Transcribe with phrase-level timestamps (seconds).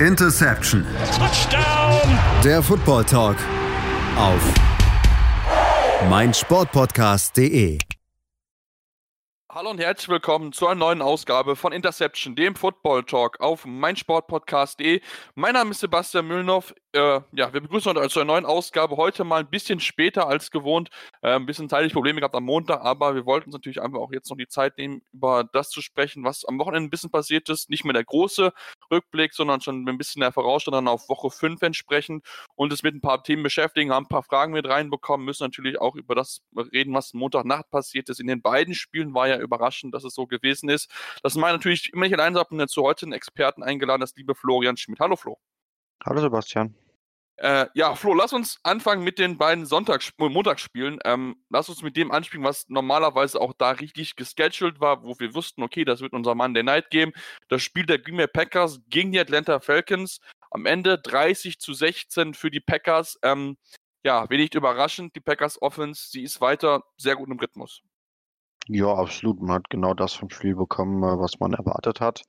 [0.00, 0.84] Interception.
[1.16, 2.18] Touchdown.
[2.44, 3.36] Der Football Talk
[4.18, 4.42] auf
[6.10, 7.78] meinsportpodcast.de.
[9.50, 15.00] Hallo und herzlich willkommen zu einer neuen Ausgabe von Interception, dem Football Talk auf meinsportpodcast.de.
[15.34, 16.74] Mein Name ist Sebastian Mühlenhoff.
[16.96, 18.96] Äh, ja, wir begrüßen euch zu einer neuen Ausgabe.
[18.96, 20.88] Heute mal ein bisschen später als gewohnt.
[21.20, 24.12] Äh, ein bisschen zeitlich Probleme gehabt am Montag, aber wir wollten uns natürlich einfach auch
[24.12, 27.50] jetzt noch die Zeit nehmen, über das zu sprechen, was am Wochenende ein bisschen passiert
[27.50, 27.68] ist.
[27.68, 28.50] Nicht mehr der große
[28.90, 32.94] Rückblick, sondern schon ein bisschen der Vorausstand dann auf Woche 5 entsprechend und es mit
[32.94, 36.40] ein paar Themen beschäftigen, haben ein paar Fragen mit reinbekommen, müssen natürlich auch über das
[36.72, 38.20] reden, was Montagnacht passiert ist.
[38.20, 40.90] In den beiden Spielen war ja überraschend, dass es so gewesen ist.
[41.22, 44.78] Das meine natürlich immer nicht allein, sondern dazu heute einen Experten eingeladen, das liebe Florian
[44.78, 45.00] Schmidt.
[45.00, 45.36] Hallo Flo.
[46.02, 46.74] Hallo Sebastian.
[47.38, 50.98] Äh, ja, Flo, lass uns anfangen mit den beiden Sonntags Montagsspielen.
[51.04, 55.34] Ähm, lass uns mit dem anspielen, was normalerweise auch da richtig gescheduled war, wo wir
[55.34, 57.12] wussten, okay, das wird unser Monday Night Game.
[57.48, 60.20] Das Spiel der Green Bay Packers gegen die Atlanta Falcons.
[60.50, 63.18] Am Ende 30 zu 16 für die Packers.
[63.22, 63.58] Ähm,
[64.02, 67.82] ja, wenig überraschend, die Packers Offense, sie ist weiter sehr gut im Rhythmus.
[68.68, 69.40] Ja, absolut.
[69.42, 72.22] Man hat genau das vom Spiel bekommen, äh, was man erwartet hat.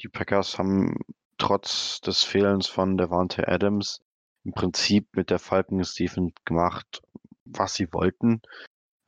[0.00, 0.96] Die Packers haben
[1.38, 4.00] trotz des Fehlens von Devante Adams
[4.44, 7.02] im Prinzip mit der Falcons Defense gemacht,
[7.44, 8.42] was sie wollten.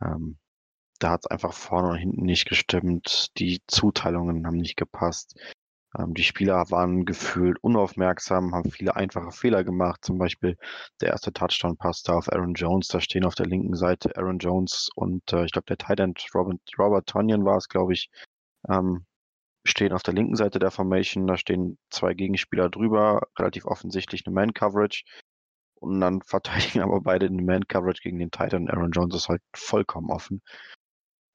[0.03, 0.39] Ähm,
[0.99, 3.29] da hat es einfach vorne und hinten nicht gestimmt.
[3.39, 5.35] Die Zuteilungen haben nicht gepasst.
[5.99, 10.05] Ähm, die Spieler waren gefühlt unaufmerksam, haben viele einfache Fehler gemacht.
[10.05, 10.57] Zum Beispiel
[11.01, 12.89] der erste Touchdown passte auf Aaron Jones.
[12.89, 16.25] Da stehen auf der linken Seite Aaron Jones und äh, ich glaube der Tight End
[16.35, 18.11] Robert, Robert Tonyan war es, glaube ich,
[18.69, 19.07] ähm,
[19.65, 21.27] stehen auf der linken Seite der Formation.
[21.27, 25.05] Da stehen zwei Gegenspieler drüber, relativ offensichtlich eine Man-Coverage.
[25.75, 28.69] Und dann verteidigen aber beide eine Man-Coverage gegen den Titan.
[28.69, 30.43] Aaron Jones ist halt vollkommen offen.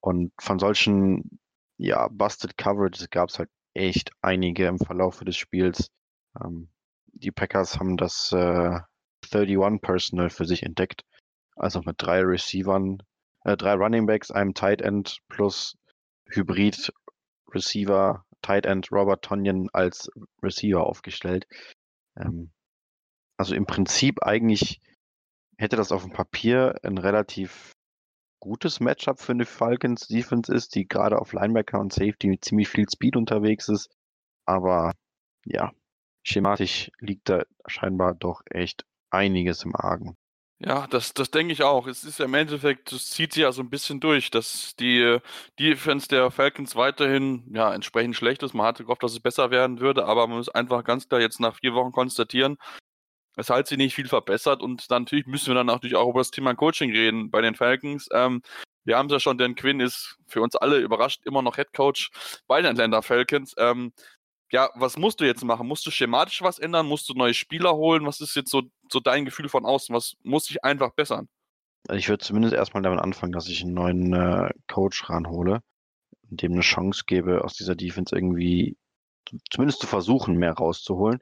[0.01, 1.39] Und von solchen,
[1.77, 5.89] ja, Busted Coverages gab es halt echt einige im Verlauf des Spiels.
[6.39, 6.69] Ähm,
[7.13, 8.79] die Packers haben das äh,
[9.33, 11.03] 31 Personal für sich entdeckt.
[11.55, 13.01] Also mit drei Receivern,
[13.45, 15.77] äh, drei Running Backs, einem Tight End plus
[16.29, 16.91] Hybrid
[17.53, 20.09] Receiver, Tight End Robert Tonyan als
[20.41, 21.47] Receiver aufgestellt.
[22.17, 22.51] Ähm,
[23.37, 24.81] also im Prinzip eigentlich
[25.57, 27.71] hätte das auf dem Papier ein relativ
[28.39, 32.69] gutes Matchup für eine Falcons Defense ist, die gerade auf Linebacker und Safety mit ziemlich
[32.69, 33.89] viel Speed unterwegs ist.
[34.45, 34.93] Aber
[35.45, 35.71] ja,
[36.23, 40.15] schematisch liegt da scheinbar doch echt einiges im Argen.
[40.65, 41.85] Ja, das, das denke ich auch.
[41.85, 45.19] Es ist ja im Endeffekt, das zieht sich ja so ein bisschen durch, dass die
[45.59, 48.55] Defense der Falcons weiterhin ja, entsprechend schlecht ist.
[48.55, 51.39] Man hatte gehofft, dass es besser werden würde, aber man muss einfach ganz klar jetzt
[51.39, 52.57] nach vier Wochen konstatieren,
[53.37, 56.21] es hat sich nicht viel verbessert und dann natürlich müssen wir dann natürlich auch über
[56.21, 58.07] das Thema Coaching reden bei den Falcons.
[58.13, 58.41] Ähm,
[58.85, 61.73] wir haben es ja schon, Dan Quinn ist für uns alle überrascht immer noch Head
[61.73, 62.11] Coach
[62.47, 63.53] bei den Atlanta Falcons.
[63.57, 63.93] Ähm,
[64.51, 65.67] ja, was musst du jetzt machen?
[65.67, 66.85] Musst du schematisch was ändern?
[66.87, 68.05] Musst du neue Spieler holen?
[68.05, 69.93] Was ist jetzt so, so dein Gefühl von außen?
[69.95, 71.27] Was muss sich einfach bessern?
[71.87, 75.61] Also ich würde zumindest erstmal damit anfangen, dass ich einen neuen äh, Coach ranhole,
[76.23, 78.77] dem eine Chance gebe, aus dieser Defense irgendwie
[79.49, 81.21] zumindest zu versuchen, mehr rauszuholen.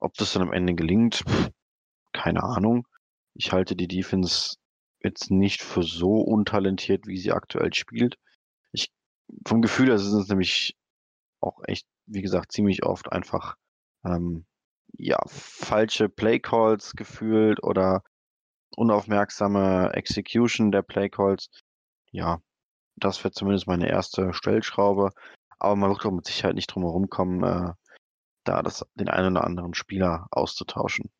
[0.00, 1.24] Ob das dann am Ende gelingt,
[2.12, 2.86] keine Ahnung.
[3.34, 4.56] Ich halte die Defense
[5.02, 8.18] jetzt nicht für so untalentiert, wie sie aktuell spielt.
[8.72, 8.90] Ich,
[9.46, 10.76] vom Gefühl her ist es nämlich
[11.40, 13.56] auch echt, wie gesagt, ziemlich oft einfach,
[14.04, 14.44] ähm,
[14.92, 18.02] ja, falsche Playcalls gefühlt oder
[18.76, 21.50] unaufmerksame Execution der Playcalls.
[22.10, 22.40] Ja,
[22.96, 25.10] das wäre zumindest meine erste Stellschraube.
[25.58, 27.72] Aber man wird doch mit Sicherheit nicht drum herum kommen, äh,
[28.44, 31.10] da das, den einen oder anderen Spieler auszutauschen.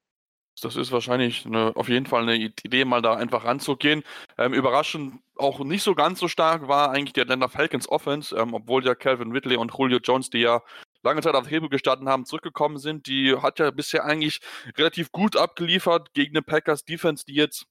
[0.61, 4.03] Das ist wahrscheinlich eine, auf jeden Fall eine Idee, mal da einfach ranzugehen.
[4.39, 8.55] Ähm, überraschend auch nicht so ganz so stark war eigentlich der Atlanta Falcons Offense, ähm,
[8.55, 10.63] obwohl ja Calvin Ridley und Julio Jones, die ja
[11.03, 13.07] lange Zeit auf Hebel gestanden haben, zurückgekommen sind.
[13.07, 14.41] Die hat ja bisher eigentlich
[14.77, 17.67] relativ gut abgeliefert gegen eine Packers Defense, die jetzt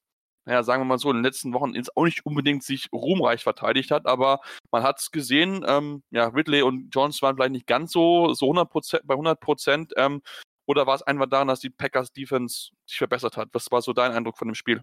[0.48, 3.42] naja, sagen wir mal so, in den letzten Wochen jetzt auch nicht unbedingt sich ruhmreich
[3.42, 4.40] verteidigt hat, aber
[4.70, 8.46] man hat es gesehen, ähm, ja, Ridley und Jones waren vielleicht nicht ganz so, so
[8.50, 10.22] 100%, bei 100 Prozent, ähm,
[10.66, 13.50] oder war es einfach daran, dass die Packers Defense sich verbessert hat?
[13.52, 14.80] Was war so dein Eindruck von dem Spiel?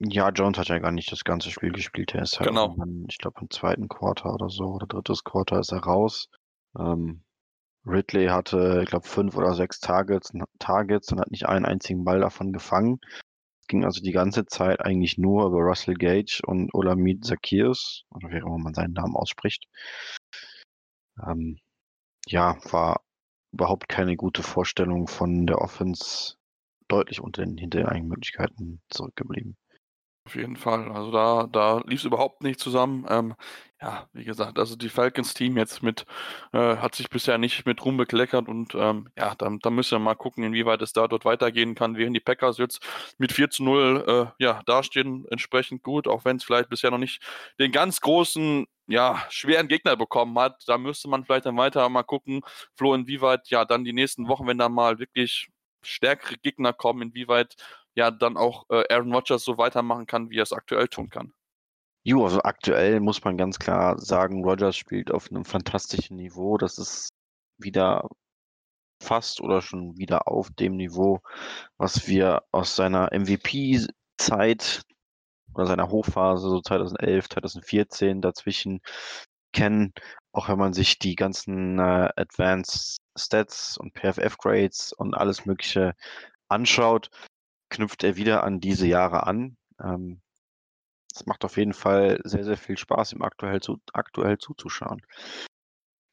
[0.00, 2.14] Ja, Jones hat ja gar nicht das ganze Spiel gespielt.
[2.14, 2.76] Er ist halt, genau.
[3.08, 6.28] ich glaube, im zweiten Quarter oder so, oder drittes Quarter ist er raus.
[6.78, 7.22] Ähm,
[7.86, 12.20] Ridley hatte, ich glaube, fünf oder sechs Targets, Targets und hat nicht einen einzigen Ball
[12.20, 13.00] davon gefangen
[13.70, 18.38] ging also die ganze Zeit eigentlich nur über Russell Gage und Olamide Zacchaeus, oder wie
[18.38, 19.66] immer man seinen Namen ausspricht.
[21.26, 21.58] Ähm,
[22.26, 23.02] ja, war
[23.52, 26.34] überhaupt keine gute Vorstellung von der Offense,
[26.88, 29.56] deutlich unter den, hinter den eigenen Möglichkeiten zurückgeblieben.
[30.30, 30.92] Auf jeden Fall.
[30.92, 33.04] Also da, da lief es überhaupt nicht zusammen.
[33.08, 33.34] Ähm,
[33.80, 36.06] ja, wie gesagt, also die Falcons-Team jetzt mit,
[36.52, 39.98] äh, hat sich bisher nicht mit Ruhm bekleckert und ähm, ja, da, da müssen wir
[39.98, 42.80] mal gucken, inwieweit es da dort weitergehen kann, während die Packers jetzt
[43.18, 44.04] mit 4 zu 0
[44.38, 47.20] äh, ja, dastehen, entsprechend gut, auch wenn es vielleicht bisher noch nicht
[47.58, 50.62] den ganz großen, ja, schweren Gegner bekommen hat.
[50.68, 52.42] Da müsste man vielleicht dann weiter mal gucken,
[52.76, 55.48] Flo, inwieweit ja dann die nächsten Wochen, wenn da mal wirklich
[55.82, 57.56] stärkere Gegner kommen, inwieweit
[57.94, 61.32] ja dann auch äh, Aaron Rodgers so weitermachen kann, wie er es aktuell tun kann.
[62.02, 66.56] Jo, also aktuell muss man ganz klar sagen, Rogers spielt auf einem fantastischen Niveau.
[66.56, 67.10] Das ist
[67.58, 68.08] wieder
[69.02, 71.20] fast oder schon wieder auf dem Niveau,
[71.78, 74.82] was wir aus seiner MVP-Zeit
[75.54, 78.80] oder seiner Hochphase, so 2011, 2014 dazwischen
[79.52, 79.92] kennen.
[80.32, 85.94] Auch wenn man sich die ganzen äh, Advanced Stats und PFF-Grades und alles Mögliche
[86.48, 87.10] anschaut,
[87.70, 89.56] knüpft er wieder an diese Jahre an.
[89.82, 90.20] Ähm,
[91.12, 95.02] es macht auf jeden Fall sehr, sehr viel Spaß, ihm aktuell, zu, aktuell zuzuschauen.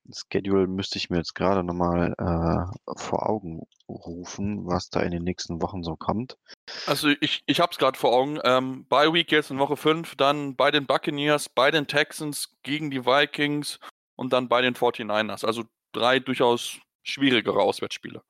[0.06, 5.12] Das Schedule müsste ich mir jetzt gerade nochmal äh, vor Augen rufen, was da in
[5.12, 6.38] den nächsten Wochen so kommt.
[6.86, 8.40] Also ich, ich habe es gerade vor Augen.
[8.46, 12.90] Ähm, Bye Week jetzt in Woche 5, dann bei den Buccaneers, bei den Texans gegen
[12.90, 13.80] die Vikings
[14.16, 15.46] und dann bei den 49ers.
[15.46, 18.22] Also drei durchaus schwierigere Auswärtsspiele.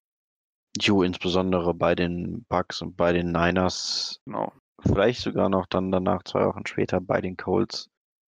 [0.80, 4.20] Jo, insbesondere bei den Bucks und bei den Niners.
[4.26, 4.52] Genau.
[4.80, 7.90] Vielleicht sogar noch dann danach zwei Wochen später bei den Colts.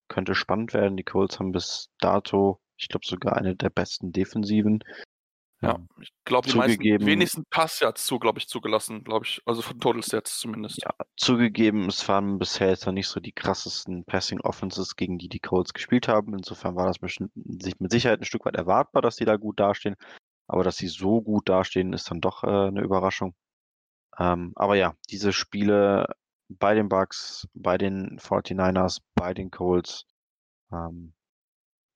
[0.09, 0.97] Könnte spannend werden.
[0.97, 4.85] Die Colts haben bis dato, ich glaube, sogar eine der besten Defensiven.
[5.63, 9.41] Ja, ich glaube, die meisten wenigsten Passyards zu, glaube ich, zugelassen, glaube ich.
[9.47, 10.83] Also von Total Stats zumindest.
[10.83, 15.29] Ja, zugegeben, es waren bisher jetzt noch nicht so die krassesten Passing Offenses, gegen die
[15.29, 16.35] die Colts gespielt haben.
[16.35, 19.97] Insofern war das bestimmt, mit Sicherheit ein Stück weit erwartbar, dass die da gut dastehen.
[20.49, 23.35] Aber dass sie so gut dastehen, ist dann doch äh, eine Überraschung.
[24.19, 26.07] Ähm, aber ja, diese Spiele
[26.49, 30.07] bei den Bucks, bei den 49ers, bei den Colts,
[30.73, 31.15] ähm,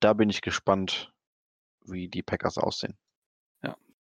[0.01, 1.13] da bin ich gespannt,
[1.85, 2.97] wie die Packers aussehen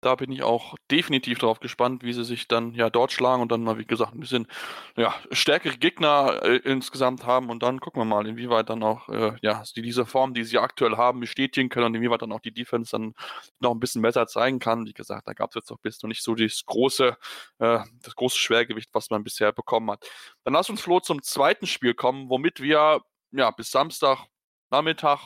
[0.03, 3.51] da bin ich auch definitiv darauf gespannt, wie sie sich dann ja dort schlagen und
[3.51, 4.47] dann mal, wie gesagt, ein bisschen
[4.95, 9.35] ja, stärkere Gegner äh, insgesamt haben und dann gucken wir mal, inwieweit dann auch äh,
[9.41, 12.53] ja, die, diese Form, die sie aktuell haben, bestätigen können und inwieweit dann auch die
[12.53, 13.13] Defense dann
[13.59, 14.85] noch ein bisschen besser zeigen kann.
[14.85, 17.17] Wie gesagt, da gab es jetzt noch bis noch nicht so das große,
[17.59, 20.05] äh, das große Schwergewicht, was man bisher bekommen hat.
[20.43, 23.01] Dann lass uns Flo zum zweiten Spiel kommen, womit wir
[23.31, 24.27] ja bis Samstag
[24.69, 25.19] Nachmittag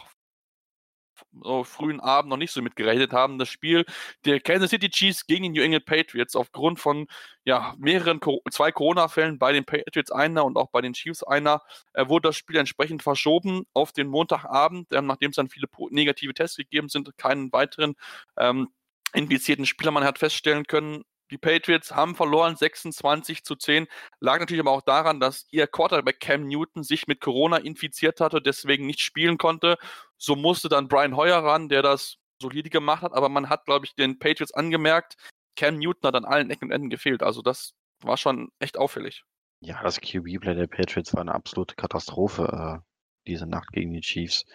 [1.42, 3.38] so frühen Abend noch nicht so mitgerechnet haben.
[3.38, 3.86] Das Spiel
[4.26, 7.08] der Kansas City Chiefs gegen die New England Patriots aufgrund von
[7.46, 8.20] ja, mehreren,
[8.52, 11.62] zwei Corona-Fällen bei den Patriots einer und auch bei den Chiefs einer,
[11.94, 16.34] äh, wurde das Spiel entsprechend verschoben auf den Montagabend, äh, nachdem es dann viele negative
[16.34, 17.96] Tests gegeben sind, keinen weiteren
[18.38, 18.70] ähm,
[19.14, 23.88] infizierten Spieler man hat feststellen können, die Patriots haben verloren, 26 zu 10.
[24.20, 28.42] Lag natürlich aber auch daran, dass ihr Quarterback Cam Newton sich mit Corona infiziert hatte,
[28.42, 29.78] deswegen nicht spielen konnte.
[30.18, 33.14] So musste dann Brian Hoyer ran, der das solide gemacht hat.
[33.14, 35.16] Aber man hat, glaube ich, den Patriots angemerkt,
[35.56, 37.24] Cam Newton hat an allen Ecken und Enden gefehlt.
[37.24, 37.74] Also das
[38.04, 39.24] war schon echt auffällig.
[39.62, 42.86] Ja, das QB-Play der Patriots war eine absolute Katastrophe äh,
[43.28, 44.46] diese Nacht gegen die Chiefs.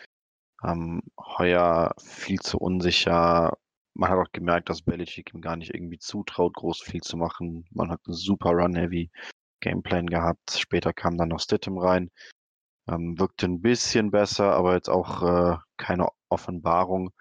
[0.63, 3.59] Ähm, Heuer viel zu unsicher,
[3.95, 7.67] man hat auch gemerkt, dass Belichick ihm gar nicht irgendwie zutraut, groß viel zu machen.
[7.71, 9.11] Man hat einen super Run-Heavy
[9.61, 10.59] Gameplan gehabt.
[10.59, 12.11] Später kam dann noch Stittem rein.
[12.89, 17.13] Ähm, wirkte ein bisschen besser, aber jetzt auch äh, keine Offenbarung.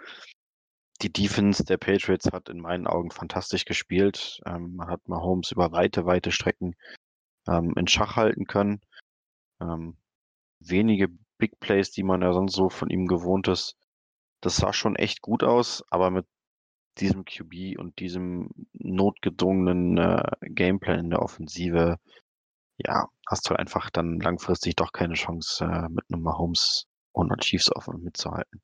[1.02, 4.40] Die Defense der Patriots hat in meinen Augen fantastisch gespielt.
[4.46, 6.76] Ähm, man hat Mahomes über weite, weite Strecken
[7.48, 8.82] ähm, in Schach halten können.
[9.60, 9.98] Ähm,
[10.60, 13.76] wenige Big Plays, die man ja sonst so von ihm gewohnt ist.
[14.42, 16.28] Das sah schon echt gut aus, aber mit
[17.00, 22.00] diesem QB und diesem notgedrungenen äh, Gameplan in der Offensive,
[22.86, 27.74] ja, hast du einfach dann langfristig doch keine Chance, äh, mit einem Mahomes und Chiefs
[27.76, 28.62] offen mitzuhalten.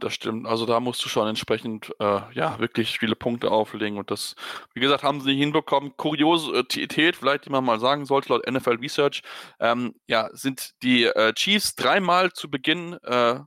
[0.00, 0.46] Das stimmt.
[0.46, 4.34] Also da musst du schon entsprechend äh, ja wirklich viele Punkte auflegen und das,
[4.74, 5.96] wie gesagt, haben sie nicht hinbekommen.
[5.96, 9.22] Kuriosität, vielleicht die man mal sagen sollte, laut NFL Research,
[9.60, 13.40] ähm, ja, sind die äh, Chiefs dreimal zu Beginn äh,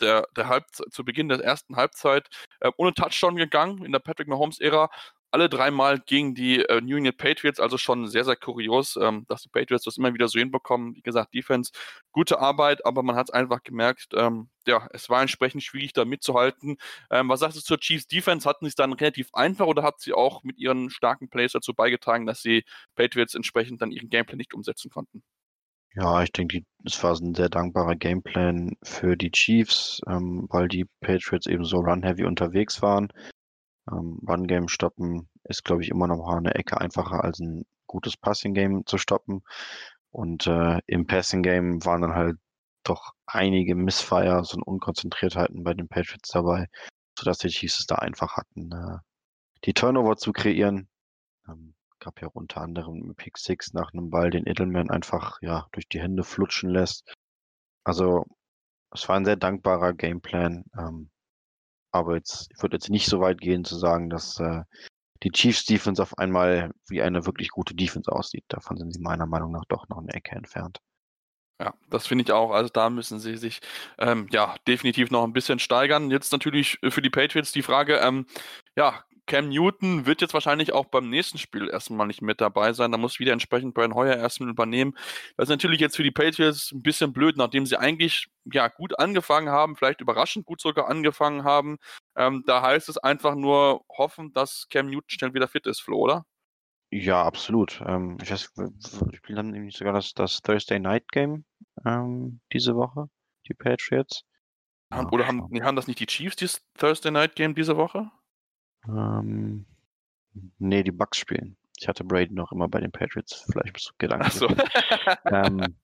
[0.00, 2.28] der, der Halb zu Beginn der ersten Halbzeit
[2.60, 4.90] äh, ohne Touchdown gegangen in der Patrick Mahomes-Ära.
[5.36, 9.42] Alle dreimal gegen die äh, New England Patriots, also schon sehr, sehr kurios, ähm, dass
[9.42, 10.96] die Patriots das immer wieder so hinbekommen.
[10.96, 11.72] Wie gesagt, Defense,
[12.10, 16.06] gute Arbeit, aber man hat es einfach gemerkt, ähm, ja, es war entsprechend schwierig, da
[16.06, 16.78] mitzuhalten.
[17.10, 18.48] Ähm, was sagst du zur Chiefs Defense?
[18.48, 21.74] Hatten sie es dann relativ einfach oder hat sie auch mit ihren starken Plays dazu
[21.74, 22.64] beigetragen, dass sie
[22.94, 25.22] Patriots entsprechend dann ihren Gameplay nicht umsetzen konnten?
[25.94, 30.86] Ja, ich denke, es war ein sehr dankbarer Gameplan für die Chiefs, ähm, weil die
[31.02, 33.12] Patriots eben so run-heavy unterwegs waren.
[33.90, 38.86] Ähm, Run-Game stoppen ist, glaube ich, immer noch eine Ecke einfacher als ein gutes Passing-Game
[38.86, 39.42] zu stoppen.
[40.10, 42.38] Und äh, im Passing Game waren dann halt
[42.84, 46.66] doch einige Missfires und Unkonzentriertheiten bei den Patriots dabei,
[47.18, 48.98] sodass die Chiefs es da einfach hatten, äh,
[49.64, 50.88] die Turnover zu kreieren.
[51.48, 55.88] Ähm, gab ja unter anderem Pick Six nach einem Ball, den Edelman einfach ja durch
[55.88, 57.12] die Hände flutschen lässt.
[57.84, 58.24] Also
[58.92, 60.64] es war ein sehr dankbarer Gameplan.
[60.78, 61.10] Ähm,
[61.96, 64.62] aber jetzt, ich würde jetzt nicht so weit gehen zu sagen, dass äh,
[65.22, 68.44] die Chiefs Defense auf einmal wie eine wirklich gute Defense aussieht.
[68.48, 70.80] Davon sind sie meiner Meinung nach doch noch eine Ecke entfernt.
[71.58, 72.50] Ja, das finde ich auch.
[72.50, 73.60] Also da müssen sie sich
[73.98, 76.10] ähm, ja definitiv noch ein bisschen steigern.
[76.10, 78.26] Jetzt natürlich für die Patriots die Frage, ähm,
[78.76, 82.92] ja, Cam Newton wird jetzt wahrscheinlich auch beim nächsten Spiel erstmal nicht mit dabei sein.
[82.92, 84.94] Da muss wieder entsprechend Brian Hoyer erstmal übernehmen.
[85.36, 88.98] Das ist natürlich jetzt für die Patriots ein bisschen blöd, nachdem sie eigentlich ja gut
[88.98, 91.78] angefangen haben, vielleicht überraschend gut sogar angefangen haben.
[92.16, 95.98] Ähm, da heißt es einfach nur hoffen, dass Cam Newton schnell wieder fit ist, Flo,
[95.98, 96.24] oder?
[96.90, 97.82] Ja, absolut.
[97.84, 98.52] Ähm, ich weiß,
[99.10, 101.44] ich spiele dann nämlich sogar das, das Thursday Night Game
[101.84, 103.08] ähm, diese Woche,
[103.48, 104.22] die Patriots.
[104.92, 108.10] Haben, oder haben, nee, haben das nicht die Chiefs, dieses Thursday Night Game diese Woche?
[108.88, 109.66] Ähm,
[110.58, 111.56] nee, die Bucks spielen.
[111.78, 113.44] Ich hatte Brady noch immer bei den Patriots.
[113.50, 114.26] Vielleicht bist du Gedanken.
[114.26, 114.48] Ach so.
[115.26, 115.76] ähm,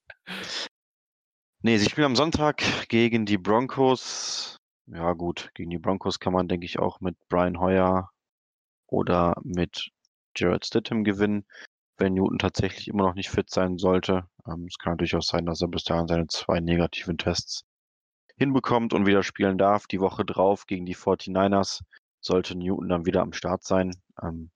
[1.62, 4.56] nee, sie spielen am Sonntag gegen die Broncos.
[4.86, 8.10] Ja, gut, gegen die Broncos kann man, denke ich, auch mit Brian Hoyer
[8.88, 9.90] oder mit
[10.36, 11.46] Jared Stidham gewinnen,
[11.98, 14.24] wenn Newton tatsächlich immer noch nicht fit sein sollte.
[14.46, 17.64] Ähm, es kann natürlich auch sein, dass er bis dahin seine zwei negativen Tests
[18.36, 19.86] hinbekommt und wieder spielen darf.
[19.86, 21.82] Die Woche drauf gegen die 49ers
[22.24, 23.94] sollte Newton dann wieder am Start sein.
[24.22, 24.50] Ähm,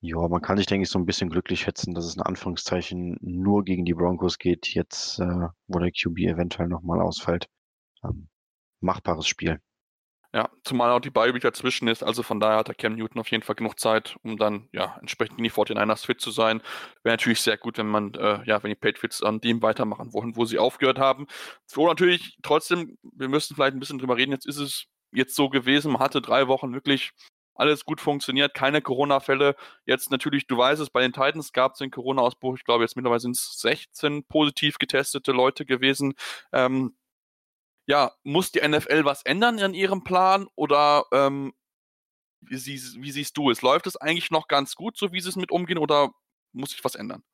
[0.00, 3.18] ja, man kann sich, denke ich, so ein bisschen glücklich schätzen, dass es in Anführungszeichen
[3.20, 7.48] nur gegen die Broncos geht, jetzt, äh, wo der QB eventuell nochmal ausfällt.
[8.04, 8.28] Ähm,
[8.80, 9.60] machbares Spiel.
[10.34, 13.30] Ja, zumal auch die Bye dazwischen ist, also von daher hat der Cam Newton auf
[13.30, 16.60] jeden Fall genug Zeit, um dann ja entsprechend gegen die 49ers fit zu sein.
[17.02, 20.36] Wäre natürlich sehr gut, wenn man, äh, ja, wenn die Patriots an dem weitermachen wollen,
[20.36, 21.26] wo sie aufgehört haben.
[21.64, 25.48] So natürlich trotzdem, wir müssen vielleicht ein bisschen drüber reden, jetzt ist es jetzt so
[25.48, 25.92] gewesen.
[25.92, 27.12] Man hatte drei Wochen wirklich
[27.54, 29.56] alles gut funktioniert, keine Corona-Fälle.
[29.84, 32.56] Jetzt natürlich, du weißt es, bei den Titans gab es den Corona-Ausbruch.
[32.56, 36.14] Ich glaube, jetzt mittlerweile sind es 16 positiv getestete Leute gewesen.
[36.52, 36.96] Ähm,
[37.86, 41.52] ja, muss die NFL was ändern in ihrem Plan oder ähm,
[42.40, 43.62] wie, sie, wie, siehst du es?
[43.62, 46.12] Läuft es eigentlich noch ganz gut, so wie sie es mit umgehen oder
[46.52, 47.24] muss sich was ändern?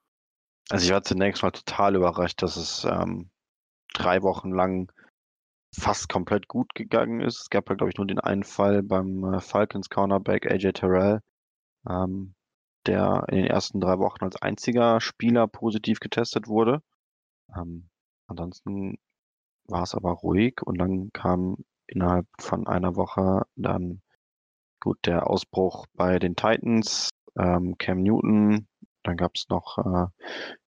[0.71, 3.31] Also ich war zunächst mal total überrascht, dass es ähm,
[3.93, 4.91] drei Wochen lang
[5.75, 7.41] fast komplett gut gegangen ist.
[7.43, 11.21] Es gab ja, glaube ich, nur den einen Fall beim äh, Falcons Cornerback AJ Terrell,
[11.89, 12.35] ähm,
[12.87, 16.83] der in den ersten drei Wochen als einziger Spieler positiv getestet wurde.
[17.57, 17.89] Ähm,
[18.27, 18.99] ansonsten
[19.67, 24.03] war es aber ruhig und dann kam innerhalb von einer Woche dann
[24.81, 28.69] gut der Ausbruch bei den Titans, ähm, Cam Newton,
[29.03, 30.07] dann gab es noch äh,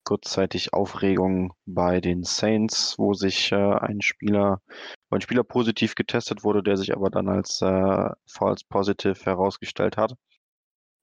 [0.04, 4.62] kurzzeitig Aufregung bei den Saints, wo sich äh, ein Spieler,
[5.10, 9.98] wo ein Spieler positiv getestet wurde, der sich aber dann als äh, false positive herausgestellt
[9.98, 10.16] hat.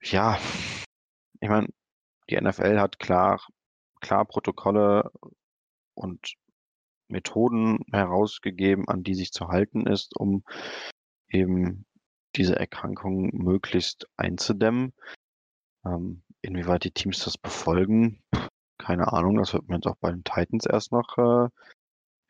[0.03, 0.39] Ja,
[1.41, 1.69] ich meine,
[2.29, 3.41] die NFL hat klar,
[4.01, 5.11] klar Protokolle
[5.95, 6.35] und
[7.09, 10.45] Methoden herausgegeben, an die sich zu halten ist, um
[11.29, 11.85] eben
[12.37, 14.93] diese Erkrankung möglichst einzudämmen.
[15.85, 18.23] Ähm, inwieweit die Teams das befolgen,
[18.79, 21.49] keine Ahnung, das wird man jetzt auch bei den Titans erst noch äh,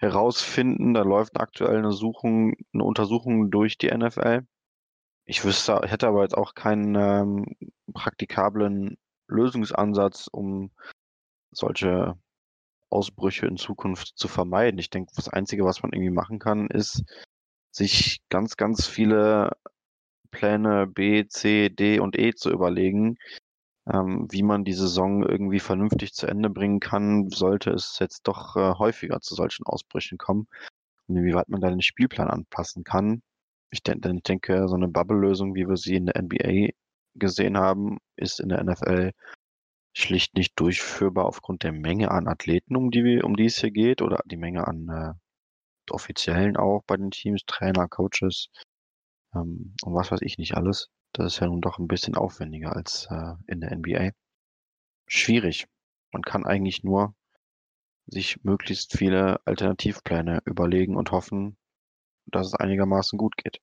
[0.02, 0.94] herausfinden.
[0.94, 4.42] Da läuft aktuell eine, Suchung, eine Untersuchung durch die NFL.
[5.24, 7.56] Ich wüsste, hätte aber jetzt auch keinen ähm,
[7.94, 10.72] praktikablen Lösungsansatz, um
[11.52, 12.18] solche
[12.90, 14.78] Ausbrüche in Zukunft zu vermeiden.
[14.78, 17.04] Ich denke, das Einzige, was man irgendwie machen kann, ist,
[17.70, 19.56] sich ganz, ganz viele
[20.30, 23.16] Pläne B, C, D und E zu überlegen,
[23.90, 28.56] ähm, wie man die Saison irgendwie vernünftig zu Ende bringen kann, sollte es jetzt doch
[28.56, 30.46] äh, häufiger zu solchen Ausbrüchen kommen.
[31.08, 33.22] Und inwieweit man da den Spielplan anpassen kann.
[33.70, 36.70] Ich, denk, ich denke, so eine Bubble-Lösung, wie wir sie in der NBA
[37.14, 39.12] gesehen haben, ist in der NFL
[39.94, 44.00] schlicht nicht durchführbar aufgrund der Menge an Athleten, um die, um die es hier geht,
[44.02, 48.48] oder die Menge an äh, Offiziellen auch bei den Teams, Trainer, Coaches
[49.34, 50.88] ähm, und was weiß ich nicht alles.
[51.12, 54.10] Das ist ja nun doch ein bisschen aufwendiger als äh, in der NBA.
[55.06, 55.66] Schwierig.
[56.12, 57.14] Man kann eigentlich nur
[58.06, 61.56] sich möglichst viele Alternativpläne überlegen und hoffen,
[62.26, 63.60] dass es einigermaßen gut geht.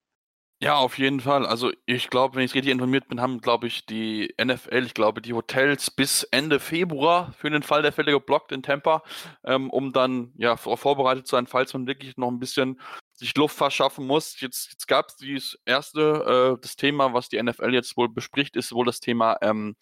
[0.61, 1.45] Ja, auf jeden Fall.
[1.45, 5.21] Also ich glaube, wenn ich richtig informiert bin, haben, glaube ich, die NFL, ich glaube,
[5.21, 9.03] die Hotels bis Ende Februar für den Fall der Fälle geblockt in Tampa,
[9.45, 12.81] ähm, um dann ja vorbereitet zu sein, falls man wirklich noch ein bisschen
[13.19, 14.39] sich Luft verschaffen muss.
[14.39, 18.55] Jetzt, jetzt gab es dieses erste, äh, das Thema, was die NFL jetzt wohl bespricht,
[18.55, 19.75] ist wohl das Thema ähm,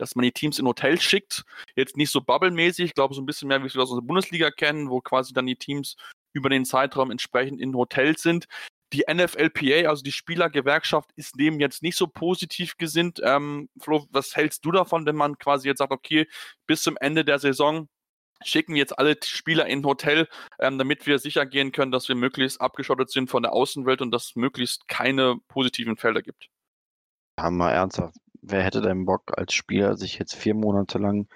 [0.00, 1.44] dass man die Teams in Hotels schickt.
[1.76, 4.06] Jetzt nicht so bubblemäßig, ich glaube so ein bisschen mehr, wie wir es aus der
[4.06, 5.96] Bundesliga kennen, wo quasi dann die Teams
[6.32, 8.46] über den Zeitraum entsprechend in Hotels sind.
[8.92, 13.20] Die NFLPA, also die Spielergewerkschaft, ist dem jetzt nicht so positiv gesinnt.
[13.22, 16.26] Ähm, Flo, was hältst du davon, wenn man quasi jetzt sagt, okay,
[16.66, 17.88] bis zum Ende der Saison
[18.44, 20.28] schicken jetzt alle Spieler in ein Hotel,
[20.58, 24.10] ähm, damit wir sicher gehen können, dass wir möglichst abgeschottet sind von der Außenwelt und
[24.10, 26.48] dass es möglichst keine positiven Felder gibt.
[27.38, 28.16] Ja, mal ernsthaft.
[28.42, 31.28] Wer hätte denn Bock als Spieler, sich jetzt vier Monate lang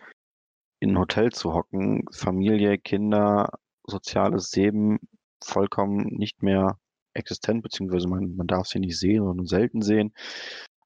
[0.80, 4.98] in ein Hotel zu hocken, Familie, Kinder, soziales Leben
[5.42, 6.78] vollkommen nicht mehr
[7.12, 10.14] existent, beziehungsweise man, man darf sie nicht sehen oder nur selten sehen.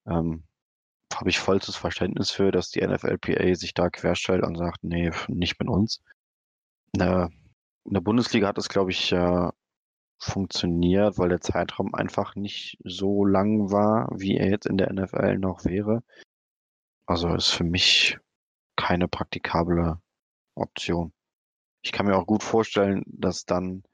[0.07, 0.45] Ähm,
[1.15, 5.59] habe ich vollstes Verständnis für, dass die NFLPA sich da querstellt und sagt, nee, nicht
[5.59, 6.03] mit uns.
[6.93, 7.31] In der,
[7.85, 9.49] in der Bundesliga hat es, glaube ich, äh,
[10.19, 15.39] funktioniert, weil der Zeitraum einfach nicht so lang war, wie er jetzt in der NFL
[15.39, 16.03] noch wäre.
[17.07, 18.19] Also ist für mich
[18.77, 20.01] keine praktikable
[20.55, 21.13] Option.
[21.83, 23.85] Ich kann mir auch gut vorstellen, dass dann,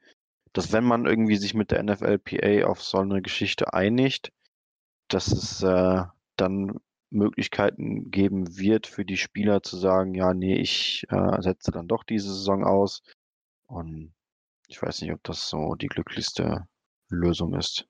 [0.53, 4.31] dass wenn man irgendwie sich mit der NFLPA auf so eine Geschichte einigt,
[5.07, 6.03] dass es äh,
[6.35, 6.79] dann
[7.09, 12.03] Möglichkeiten geben wird für die Spieler zu sagen, ja, nee, ich äh, setze dann doch
[12.03, 13.03] diese Saison aus.
[13.67, 14.13] Und
[14.67, 16.67] ich weiß nicht, ob das so die glücklichste
[17.09, 17.87] Lösung ist.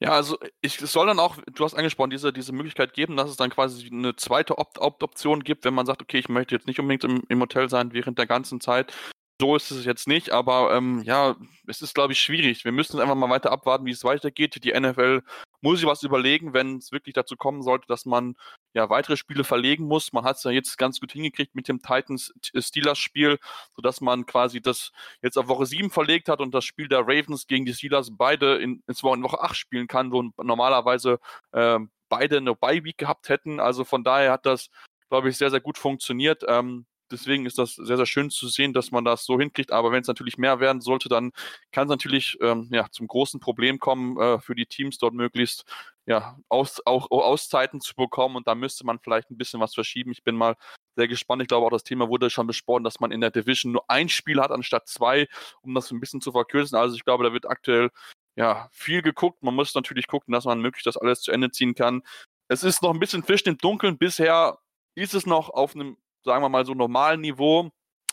[0.00, 3.36] Ja, also ich, soll dann auch, du hast angesprochen, diese, diese Möglichkeit geben, dass es
[3.36, 6.80] dann quasi eine zweite Opt Option gibt, wenn man sagt, okay, ich möchte jetzt nicht
[6.80, 8.92] unbedingt im, im Hotel sein während der ganzen Zeit.
[9.42, 11.34] So ist es jetzt nicht, aber ähm, ja,
[11.66, 12.64] es ist, glaube ich, schwierig.
[12.64, 14.62] Wir müssen einfach mal weiter abwarten, wie es weitergeht.
[14.62, 15.22] Die NFL
[15.60, 18.36] muss sich was überlegen, wenn es wirklich dazu kommen sollte, dass man
[18.72, 20.12] ja weitere Spiele verlegen muss.
[20.12, 23.40] Man hat es ja jetzt ganz gut hingekriegt mit dem Titans-Steelers-Spiel,
[23.74, 27.48] sodass man quasi das jetzt auf Woche 7 verlegt hat und das Spiel der Ravens
[27.48, 31.18] gegen die Steelers beide in, in Woche 8 spielen kann, wo normalerweise
[31.50, 33.58] äh, beide eine Bye-Week gehabt hätten.
[33.58, 34.70] Also von daher hat das,
[35.08, 36.44] glaube ich, sehr, sehr gut funktioniert.
[36.46, 39.70] Ähm, deswegen ist das sehr, sehr schön zu sehen, dass man das so hinkriegt.
[39.70, 41.32] Aber wenn es natürlich mehr werden sollte, dann
[41.70, 45.64] kann es natürlich ähm, ja, zum großen Problem kommen, äh, für die Teams dort möglichst
[46.06, 48.36] ja, aus, auch Auszeiten zu bekommen.
[48.36, 50.10] Und da müsste man vielleicht ein bisschen was verschieben.
[50.12, 50.56] Ich bin mal
[50.96, 51.42] sehr gespannt.
[51.42, 54.08] Ich glaube, auch das Thema wurde schon besprochen, dass man in der Division nur ein
[54.08, 55.28] Spiel hat anstatt zwei,
[55.62, 56.76] um das ein bisschen zu verkürzen.
[56.76, 57.90] Also ich glaube, da wird aktuell
[58.36, 59.42] ja viel geguckt.
[59.42, 62.02] Man muss natürlich gucken, dass man möglichst das alles zu Ende ziehen kann.
[62.48, 63.98] Es ist noch ein bisschen Fisch im Dunkeln.
[63.98, 64.58] Bisher
[64.94, 67.70] ist es noch auf einem sagen wir mal so normalen Niveau.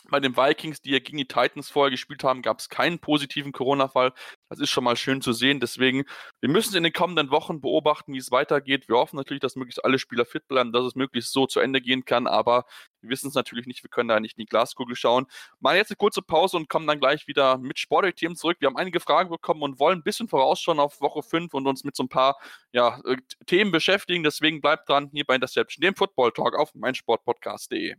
[0.08, 3.52] Bei den Vikings, die ja gegen die Titans vorher gespielt haben, gab es keinen positiven
[3.52, 4.12] Corona-Fall.
[4.48, 5.60] Das ist schon mal schön zu sehen.
[5.60, 6.04] Deswegen,
[6.40, 8.88] wir müssen es in den kommenden Wochen beobachten, wie es weitergeht.
[8.88, 11.80] Wir hoffen natürlich, dass möglichst alle Spieler fit bleiben, dass es möglichst so zu Ende
[11.80, 12.26] gehen kann.
[12.26, 12.64] Aber
[13.00, 13.82] wir wissen es natürlich nicht.
[13.82, 15.26] Wir können da nicht in die Glaskugel schauen.
[15.60, 18.56] Mal jetzt eine kurze Pause und kommen dann gleich wieder mit Sportthemen zurück.
[18.60, 21.84] Wir haben einige Fragen bekommen und wollen ein bisschen vorausschauen auf Woche 5 und uns
[21.84, 22.36] mit so ein paar
[22.72, 24.22] ja, äh, Themen beschäftigen.
[24.22, 27.96] Deswegen bleibt dran hier bei Interception, dem Football Talk auf meinsportpodcast.de.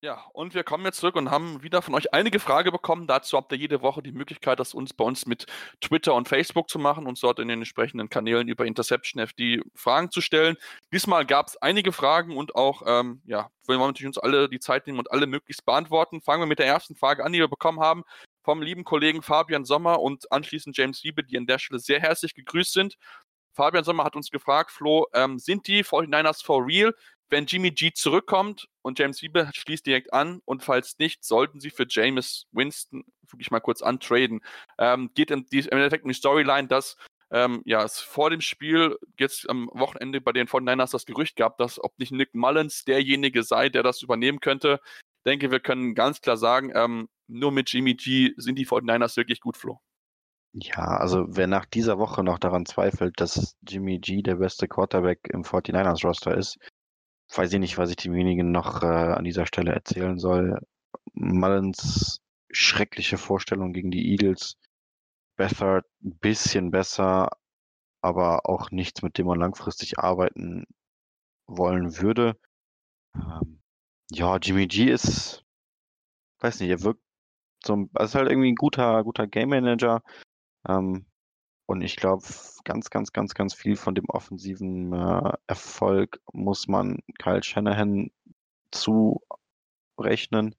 [0.00, 3.08] Ja, und wir kommen jetzt zurück und haben wieder von euch einige Fragen bekommen.
[3.08, 5.46] Dazu habt ihr jede Woche die Möglichkeit, das uns bei uns mit
[5.80, 10.12] Twitter und Facebook zu machen, uns dort in den entsprechenden Kanälen über Interception FD Fragen
[10.12, 10.56] zu stellen.
[10.92, 14.60] Diesmal gab es einige Fragen und auch, ähm, ja, wollen wir natürlich uns alle die
[14.60, 16.20] Zeit nehmen und alle möglichst beantworten.
[16.20, 18.04] Fangen wir mit der ersten Frage an, die wir bekommen haben
[18.44, 22.34] vom lieben Kollegen Fabian Sommer und anschließend James Wiebe, die an der Stelle sehr herzlich
[22.34, 22.96] gegrüßt sind.
[23.52, 26.94] Fabian Sommer hat uns gefragt, Flo, ähm, sind die 49ers for real?
[27.30, 31.70] Wenn Jimmy G zurückkommt und James Wiebe schließt direkt an und falls nicht, sollten sie
[31.70, 34.40] für James Winston wirklich mal kurz antraden.
[34.78, 36.96] Ähm, geht im, im Endeffekt um die Storyline, dass
[37.30, 41.58] ähm, ja, es vor dem Spiel jetzt am Wochenende bei den 49ers das Gerücht gab,
[41.58, 44.80] dass ob nicht Nick Mullins derjenige sei, der das übernehmen könnte.
[45.18, 49.16] Ich denke, wir können ganz klar sagen, ähm, nur mit Jimmy G sind die 49ers
[49.16, 49.78] wirklich gut, Flo.
[50.54, 55.28] Ja, also wer nach dieser Woche noch daran zweifelt, dass Jimmy G der beste Quarterback
[55.30, 56.58] im 49ers-Roster ist,
[57.36, 60.60] weiß ich nicht, was ich demjenigen noch äh, an dieser Stelle erzählen soll.
[61.12, 64.56] Mullins schreckliche Vorstellung gegen die Eagles.
[65.36, 67.30] Bethard ein bisschen besser,
[68.00, 70.64] aber auch nichts, mit dem man langfristig arbeiten
[71.46, 72.36] wollen würde.
[73.14, 73.60] Ähm,
[74.10, 75.44] ja, Jimmy G ist,
[76.40, 77.02] weiß nicht, er wirkt
[77.64, 80.02] so, er ist halt irgendwie ein guter, guter Game Manager.
[80.66, 81.06] Ähm,
[81.68, 82.24] und ich glaube,
[82.64, 88.10] ganz, ganz, ganz, ganz viel von dem offensiven äh, Erfolg muss man Kyle Shanahan
[88.72, 90.54] zurechnen.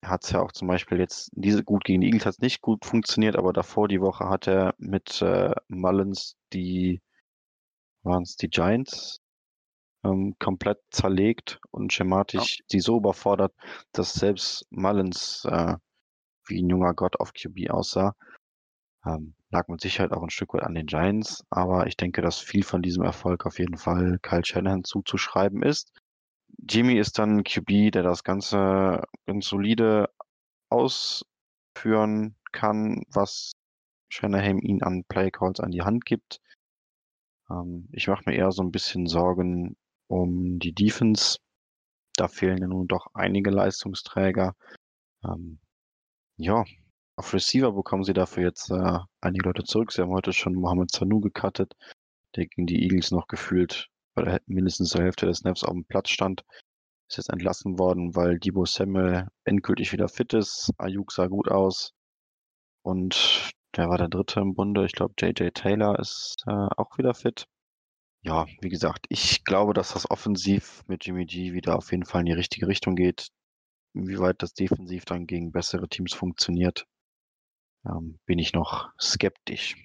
[0.00, 2.40] Er hat es ja auch zum Beispiel jetzt, diese gut gegen die Eagles hat es
[2.40, 7.00] nicht gut funktioniert, aber davor die Woche hat er mit äh, Mullins die,
[8.02, 9.20] waren es die Giants,
[10.02, 12.64] ähm, komplett zerlegt und schematisch ja.
[12.72, 13.54] die so überfordert,
[13.92, 15.76] dass selbst Mullins äh,
[16.48, 18.16] wie ein junger Gott auf QB aussah.
[19.06, 22.38] Ähm, lag mit Sicherheit auch ein Stück weit an den Giants, aber ich denke, dass
[22.38, 25.92] viel von diesem Erfolg auf jeden Fall Kyle Shanahan zuzuschreiben ist.
[26.68, 30.10] Jimmy ist dann QB, der das Ganze ganz solide
[30.68, 33.52] ausführen kann, was
[34.10, 36.40] Shanahan ihn an Playcalls an die Hand gibt.
[37.50, 39.76] Ähm, ich mache mir eher so ein bisschen Sorgen
[40.08, 41.38] um die Defense.
[42.16, 44.54] Da fehlen ja nun doch einige Leistungsträger.
[45.24, 45.60] Ähm,
[46.36, 46.64] ja,
[47.20, 49.92] auf Receiver bekommen sie dafür jetzt äh, einige Leute zurück.
[49.92, 51.74] Sie haben heute schon Mohamed Sanu gecuttet,
[52.34, 55.84] der gegen die Eagles noch gefühlt bei der, mindestens der Hälfte des Snaps auf dem
[55.84, 56.44] Platz stand.
[57.10, 60.70] Ist jetzt entlassen worden, weil Debo Samuel endgültig wieder fit ist.
[60.78, 61.92] Ayuk sah gut aus.
[62.82, 64.86] Und der war der dritte im Bunde.
[64.86, 67.44] Ich glaube, JJ Taylor ist äh, auch wieder fit.
[68.22, 72.20] Ja, wie gesagt, ich glaube, dass das offensiv mit Jimmy G wieder auf jeden Fall
[72.20, 73.28] in die richtige Richtung geht.
[73.92, 76.86] Inwieweit das defensiv dann gegen bessere Teams funktioniert,
[77.86, 79.76] ähm, bin ich noch skeptisch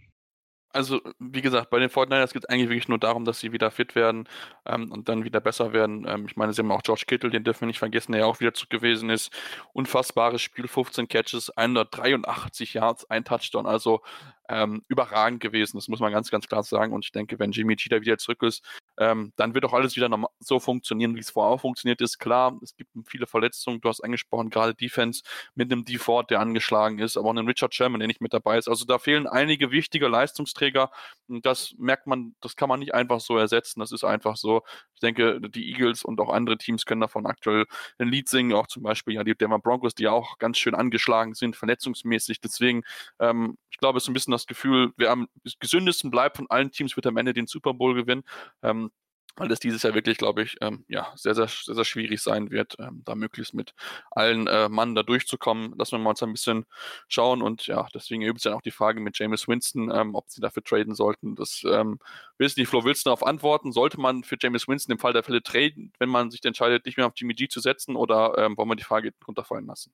[0.75, 3.71] also, wie gesagt, bei den Fortniners geht es eigentlich wirklich nur darum, dass sie wieder
[3.71, 4.27] fit werden
[4.65, 6.05] ähm, und dann wieder besser werden.
[6.05, 8.27] Ähm, ich meine, sie haben auch George Kittle, den dürfen wir nicht vergessen, der ja
[8.27, 9.31] auch wieder zurück gewesen ist.
[9.71, 13.65] Unfassbares Spiel, 15 Catches, 183 Yards, ein Touchdown.
[13.65, 14.01] Also
[14.49, 15.77] ähm, überragend gewesen.
[15.77, 16.93] Das muss man ganz, ganz klar sagen.
[16.93, 18.63] Und ich denke, wenn Jimmy G da wieder zurück ist,
[18.97, 22.19] ähm, dann wird auch alles wieder so funktionieren, wie es vorher auch funktioniert ist.
[22.19, 23.81] Klar, es gibt viele Verletzungen.
[23.81, 25.23] Du hast angesprochen, gerade Defense
[25.55, 28.57] mit einem Default, der angeschlagen ist, aber auch einem Richard Sherman, der nicht mit dabei
[28.57, 28.67] ist.
[28.67, 30.91] Also da fehlen einige wichtige Leistungsträger.
[31.27, 33.79] Und das merkt man, das kann man nicht einfach so ersetzen.
[33.79, 34.61] Das ist einfach so.
[34.93, 37.65] Ich denke, die Eagles und auch andere Teams können davon aktuell
[37.97, 41.33] ein Lied singen, auch zum Beispiel ja die Denver Broncos, die auch ganz schön angeschlagen
[41.33, 42.39] sind, verletzungsmäßig.
[42.39, 42.83] Deswegen,
[43.19, 45.27] ähm, ich glaube, es ist ein bisschen das Gefühl, wer am
[45.59, 48.23] gesündesten bleibt von allen Teams, wird am Ende den Super Bowl gewinnen.
[48.61, 48.91] Ähm,
[49.37, 52.51] weil das dieses Jahr wirklich, glaube ich, ähm, ja, sehr, sehr, sehr, sehr schwierig sein
[52.51, 53.73] wird, ähm, da möglichst mit
[54.11, 55.73] allen äh, Mann da durchzukommen.
[55.77, 56.65] Lassen wir mal uns ein bisschen
[57.07, 60.29] schauen und ja, deswegen übt es dann auch die Frage mit James Winston, ähm, ob
[60.29, 61.35] sie dafür traden sollten.
[61.35, 61.99] Das ähm,
[62.37, 63.73] wissen die Flo, willst du darauf antworten?
[63.73, 66.97] Sollte man für James Winston im Fall der Fälle traden, wenn man sich entscheidet, nicht
[66.97, 69.93] mehr auf Jimmy G zu setzen oder ähm, wollen wir die Frage runterfallen lassen?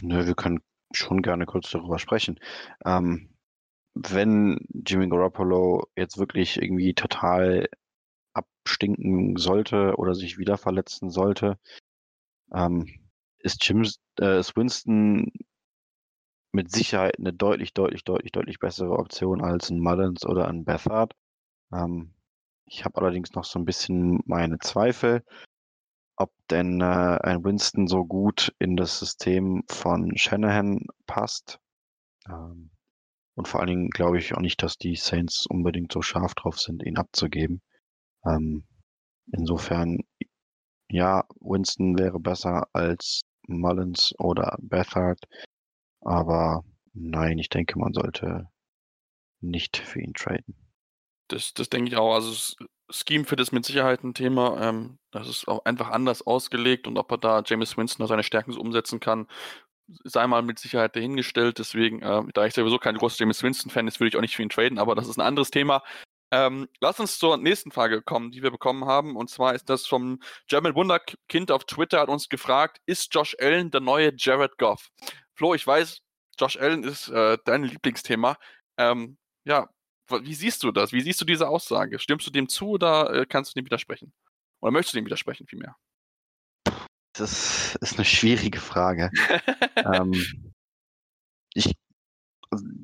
[0.00, 0.60] Nö, wir können
[0.92, 2.38] schon gerne kurz darüber sprechen.
[2.84, 3.30] Ähm,
[3.94, 7.68] wenn Jimmy Garoppolo jetzt wirklich irgendwie total
[8.32, 11.58] abstinken sollte oder sich wieder verletzen sollte,
[12.52, 12.86] ähm,
[13.38, 13.86] ist, Jim,
[14.20, 15.32] äh, ist Winston
[16.52, 21.14] mit Sicherheit eine deutlich, deutlich, deutlich, deutlich bessere Option als ein Mullins oder ein Bethard.
[21.72, 22.14] Ähm,
[22.66, 25.24] ich habe allerdings noch so ein bisschen meine Zweifel,
[26.16, 31.58] ob denn äh, ein Winston so gut in das System von Shanahan passt.
[32.28, 32.70] Ähm,
[33.40, 36.60] und vor allen Dingen glaube ich auch nicht, dass die Saints unbedingt so scharf drauf
[36.60, 37.62] sind, ihn abzugeben.
[38.26, 38.66] Ähm,
[39.32, 40.00] insofern,
[40.90, 45.20] ja, Winston wäre besser als Mullins oder Bethard.
[46.02, 48.46] Aber nein, ich denke, man sollte
[49.40, 50.54] nicht für ihn traden.
[51.28, 52.12] Das, das denke ich auch.
[52.12, 52.54] Also
[52.90, 54.60] Scheme für das mit Sicherheit ein Thema.
[54.60, 58.52] Ähm, das ist auch einfach anders ausgelegt und ob er da James Winston seine Stärken
[58.52, 59.28] so umsetzen kann,
[60.04, 61.58] sei mal mit Sicherheit dahingestellt.
[61.58, 64.42] Deswegen, äh, da ich sowieso kein großer James Winston-Fan ist, würde ich auch nicht für
[64.42, 65.82] ihn traden, aber das ist ein anderes Thema.
[66.32, 69.16] Ähm, lass uns zur nächsten Frage kommen, die wir bekommen haben.
[69.16, 73.70] Und zwar ist das vom German Wunderkind auf Twitter hat uns gefragt, ist Josh Allen
[73.70, 74.90] der neue Jared Goff?
[75.34, 76.02] Flo, ich weiß,
[76.38, 78.36] Josh Allen ist äh, dein Lieblingsthema.
[78.76, 79.68] Ähm, ja,
[80.08, 80.92] wie siehst du das?
[80.92, 81.98] Wie siehst du diese Aussage?
[81.98, 84.12] Stimmst du dem zu oder äh, kannst du dem widersprechen?
[84.60, 85.76] Oder möchtest du dem widersprechen vielmehr?
[87.12, 89.10] Das ist eine schwierige Frage.
[89.76, 90.14] ähm,
[91.54, 91.74] ich,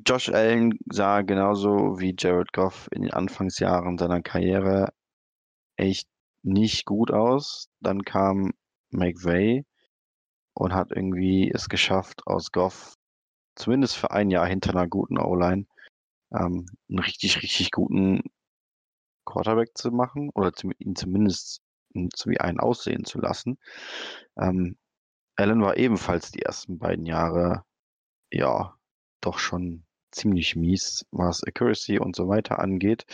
[0.05, 4.93] Josh Allen sah genauso wie Jared Goff in den Anfangsjahren seiner Karriere
[5.77, 6.07] echt
[6.43, 7.69] nicht gut aus.
[7.79, 8.53] Dann kam
[8.89, 9.65] McVay
[10.53, 12.95] und hat irgendwie es geschafft, aus Goff
[13.55, 15.65] zumindest für ein Jahr hinter einer guten O-Line
[16.31, 18.21] ähm, einen richtig, richtig guten
[19.25, 21.61] Quarterback zu machen oder zu, ihn zumindest
[22.25, 23.57] wie einen aussehen zu lassen.
[24.37, 24.77] Ähm,
[25.35, 27.63] Allen war ebenfalls die ersten beiden Jahre,
[28.31, 28.75] ja,
[29.21, 33.05] doch schon ziemlich mies, was Accuracy und so weiter angeht.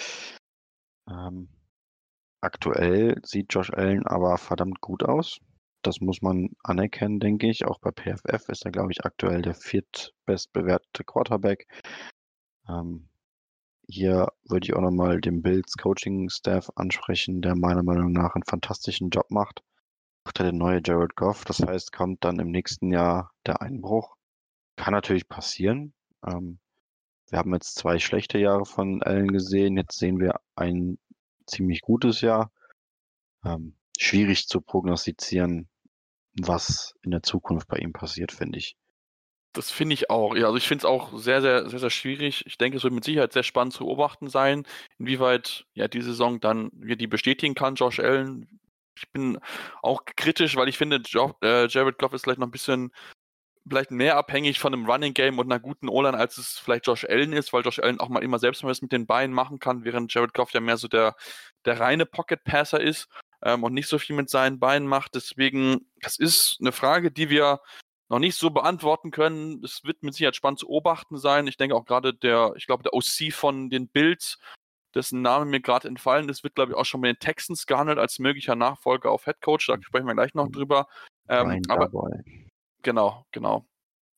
[1.10, 1.50] Ähm,
[2.42, 5.40] aktuell sieht Josh Allen aber verdammt gut aus.
[5.82, 7.66] Das muss man anerkennen, denke ich.
[7.66, 11.68] Auch bei PFF ist er, glaube ich, aktuell der viertbestbewertete Quarterback.
[12.70, 13.10] Ähm,
[13.88, 18.44] hier würde ich auch nochmal den Bills Coaching Staff ansprechen, der meiner Meinung nach einen
[18.44, 19.64] fantastischen Job macht.
[20.26, 21.44] Macht er den neue Jared Goff.
[21.46, 24.16] Das heißt, kommt dann im nächsten Jahr der Einbruch.
[24.78, 25.94] Kann natürlich passieren.
[26.26, 26.60] Ähm,
[27.30, 29.76] wir haben jetzt zwei schlechte Jahre von Allen gesehen.
[29.76, 30.98] Jetzt sehen wir ein
[31.46, 32.52] ziemlich gutes Jahr.
[33.44, 35.70] Ähm, schwierig zu prognostizieren,
[36.42, 38.78] was in der Zukunft bei ihm passiert, finde ich.
[39.54, 40.36] Das finde ich auch.
[40.36, 42.44] Ja, also ich finde es auch sehr, sehr, sehr, sehr schwierig.
[42.48, 44.66] Ich denke, es wird mit Sicherheit sehr spannend zu beobachten sein,
[44.98, 48.60] inwieweit ja die Saison dann wir die bestätigen kann, Josh Allen.
[48.96, 49.40] Ich bin
[49.84, 52.92] auch kritisch, weil ich finde, jo äh, Jared Goff ist vielleicht noch ein bisschen
[53.68, 57.06] vielleicht mehr abhängig von einem Running Game und einer guten O-Line, als es vielleicht Josh
[57.06, 59.86] Allen ist, weil Josh Allen auch mal immer selbst was mit den Beinen machen kann,
[59.86, 61.16] während Jared Goff ja mehr so der,
[61.66, 63.08] der reine Pocket Passer ist
[63.44, 65.16] ähm, und nicht so viel mit seinen Beinen macht.
[65.16, 67.62] Deswegen, das ist eine Frage, die wir
[68.14, 69.64] noch nicht so beantworten können.
[69.64, 71.48] Es wird mit Sicherheit spannend zu beobachten sein.
[71.48, 74.38] Ich denke auch gerade der, ich glaube, der OC von den Bills,
[74.94, 77.98] dessen Name mir gerade entfallen ist, wird, glaube ich, auch schon mit den Texans gehandelt
[77.98, 79.66] als möglicher Nachfolger auf Head Coach.
[79.66, 80.88] Da sprechen wir gleich noch drüber.
[81.28, 81.90] Ähm, aber,
[82.84, 83.66] genau, genau.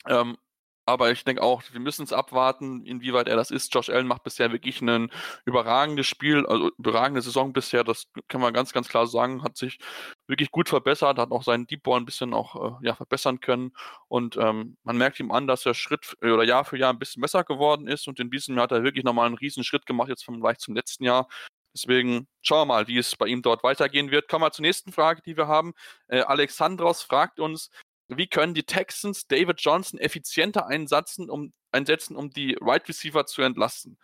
[0.10, 0.38] Ähm,
[0.86, 3.74] aber ich denke auch, wir müssen es abwarten, inwieweit er das ist.
[3.74, 5.12] Josh Allen macht bisher wirklich ein
[5.46, 7.84] überragendes Spiel, also überragende Saison bisher.
[7.84, 9.44] Das kann man ganz, ganz klar sagen.
[9.44, 9.80] Hat sich
[10.28, 13.72] wirklich gut verbessert, hat auch seinen Deep Ball ein bisschen auch äh, ja, verbessern können.
[14.08, 17.22] Und ähm, man merkt ihm an, dass er Schritt oder Jahr für Jahr ein bisschen
[17.22, 18.08] besser geworden ist.
[18.08, 20.60] Und in diesem Jahr hat er wirklich nochmal einen riesen Schritt gemacht, jetzt vom Vergleich
[20.60, 21.28] zum letzten Jahr.
[21.76, 24.30] Deswegen schauen wir mal, wie es bei ihm dort weitergehen wird.
[24.30, 25.74] Kommen wir zur nächsten Frage, die wir haben.
[26.08, 27.70] Äh, Alexandros fragt uns,
[28.08, 33.42] wie können die Texans David Johnson effizienter einsetzen, um, einsetzen, um die Right Receiver zu
[33.42, 33.98] entlasten?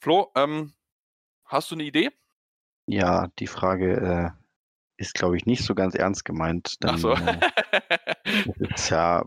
[0.00, 0.74] Flo, ähm,
[1.44, 2.10] hast du eine Idee?
[2.86, 4.42] Ja, die Frage äh,
[4.96, 6.82] ist, glaube ich, nicht so ganz ernst gemeint.
[6.82, 7.12] Denn, Ach so.
[7.12, 7.40] äh,
[8.24, 9.24] es ist ja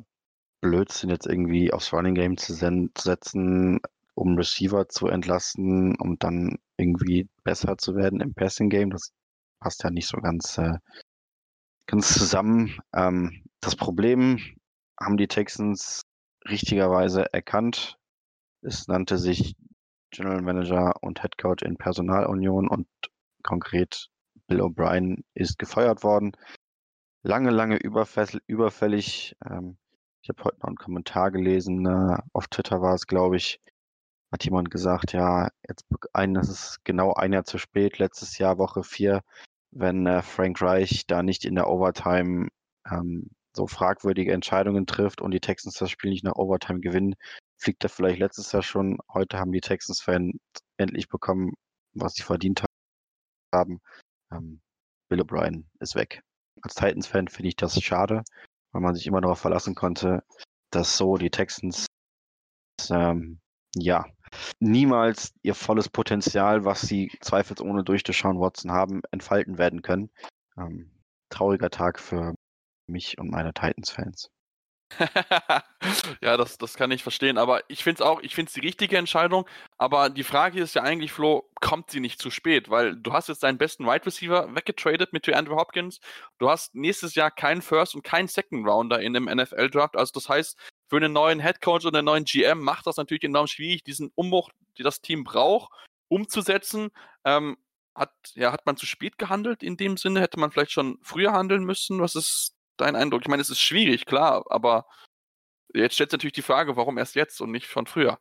[0.62, 3.80] Blödsinn, jetzt irgendwie aufs Running Game zu, zu setzen,
[4.16, 8.90] um Receiver zu entlasten, um dann irgendwie besser zu werden im Passing Game.
[8.90, 9.12] Das
[9.60, 10.78] passt ja nicht so ganz, äh,
[11.86, 12.78] ganz zusammen.
[12.94, 14.40] Ähm, das Problem
[15.00, 16.04] haben die Texans
[16.48, 17.98] richtigerweise erkannt.
[18.62, 19.56] Es nannte sich
[20.12, 22.88] General Manager und Head Coach in Personalunion und
[23.42, 24.10] konkret
[24.48, 26.34] Bill O'Brien ist gefeuert worden.
[27.24, 29.36] Lange, lange überfällig.
[29.44, 29.78] Ähm,
[30.22, 33.60] ich habe heute noch einen Kommentar gelesen, äh, auf Twitter war es, glaube ich,
[34.32, 38.60] hat jemand gesagt, ja, jetzt ein, das ist genau ein Jahr zu spät, letztes Jahr
[38.60, 39.22] Woche vier,
[39.72, 42.50] wenn äh, Frank Reich da nicht in der Overtime
[42.92, 47.16] ähm, so fragwürdige Entscheidungen trifft und die Texans das Spiel nicht nach Overtime gewinnen,
[47.58, 48.98] fliegt er vielleicht letztes Jahr schon.
[49.14, 50.36] Heute haben die Texans-Fans
[50.78, 51.54] endlich bekommen,
[51.94, 52.64] was sie verdient
[53.54, 53.82] haben.
[54.32, 54.62] Ähm,
[55.10, 56.22] Bill O'Brien ist weg.
[56.62, 58.24] Als Titans-Fan finde ich das schade,
[58.72, 60.24] weil man sich immer darauf verlassen konnte,
[60.72, 61.88] dass so die Texans
[62.90, 63.40] ähm,
[63.76, 64.06] ja
[64.60, 70.10] niemals ihr volles Potenzial, was sie zweifelsohne durch Deshaun Watson haben, entfalten werden können.
[70.58, 70.92] Ähm,
[71.30, 72.36] trauriger Tag für
[72.88, 74.30] mich und meine Titans-Fans.
[76.22, 77.38] ja, das, das kann ich verstehen.
[77.38, 79.48] Aber ich finde es auch, ich finde es die richtige Entscheidung.
[79.78, 82.70] Aber die Frage ist ja eigentlich, Flo, kommt sie nicht zu spät?
[82.70, 86.00] Weil du hast jetzt deinen besten Wide right Receiver weggetradet mit Andrew Hopkins.
[86.38, 89.96] Du hast nächstes Jahr keinen First und keinen Second Rounder in dem NFL-Draft.
[89.96, 93.24] Also das heißt, für einen neuen Head Coach und einen neuen GM macht das natürlich
[93.24, 95.72] enorm schwierig, diesen Umbruch, die das Team braucht,
[96.10, 96.90] umzusetzen.
[97.24, 97.58] Ähm,
[97.96, 100.22] hat, ja, hat man zu spät gehandelt in dem Sinne?
[100.22, 102.02] Hätte man vielleicht schon früher handeln müssen?
[102.02, 103.22] Was ist dein Eindruck?
[103.22, 104.86] Ich meine, es ist schwierig, klar, aber
[105.74, 108.20] jetzt stellt sich natürlich die Frage, warum erst jetzt und nicht schon früher?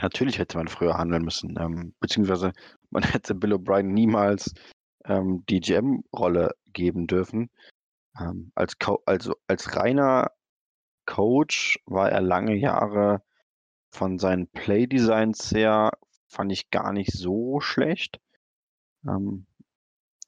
[0.00, 2.52] Natürlich hätte man früher handeln müssen, ähm, beziehungsweise
[2.90, 4.54] man hätte Bill O'Brien niemals
[5.04, 7.50] ähm, die GM-Rolle geben dürfen.
[8.18, 10.30] Ähm, als, also als reiner
[11.06, 13.22] Coach war er lange Jahre
[13.92, 15.90] von seinen Playdesigns her,
[16.28, 18.20] fand ich gar nicht so schlecht.
[19.06, 19.46] Ähm,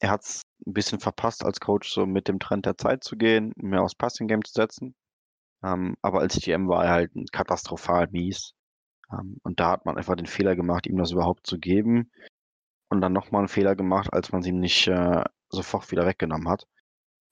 [0.03, 3.17] er hat es ein bisschen verpasst, als Coach so mit dem Trend der Zeit zu
[3.17, 4.97] gehen, mehr aufs Passing Game zu setzen.
[5.65, 8.53] Ähm, aber als GM war er halt katastrophal mies.
[9.13, 12.11] Ähm, und da hat man einfach den Fehler gemacht, ihm das überhaupt zu geben.
[12.89, 16.49] Und dann nochmal einen Fehler gemacht, als man es ihm nicht äh, sofort wieder weggenommen
[16.49, 16.67] hat.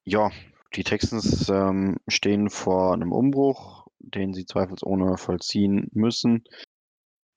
[0.04, 0.30] Ja,
[0.74, 6.44] die Texans ähm, stehen vor einem Umbruch, den sie zweifelsohne vollziehen müssen.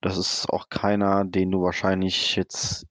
[0.02, 2.86] Das ist auch keiner, den du wahrscheinlich jetzt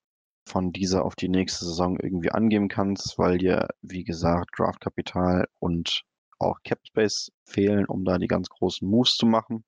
[0.46, 6.04] von dieser auf die nächste Saison irgendwie angeben kannst, weil dir, wie gesagt, Draftkapital und
[6.38, 9.64] auch Capspace fehlen, um da die ganz großen Moves zu machen.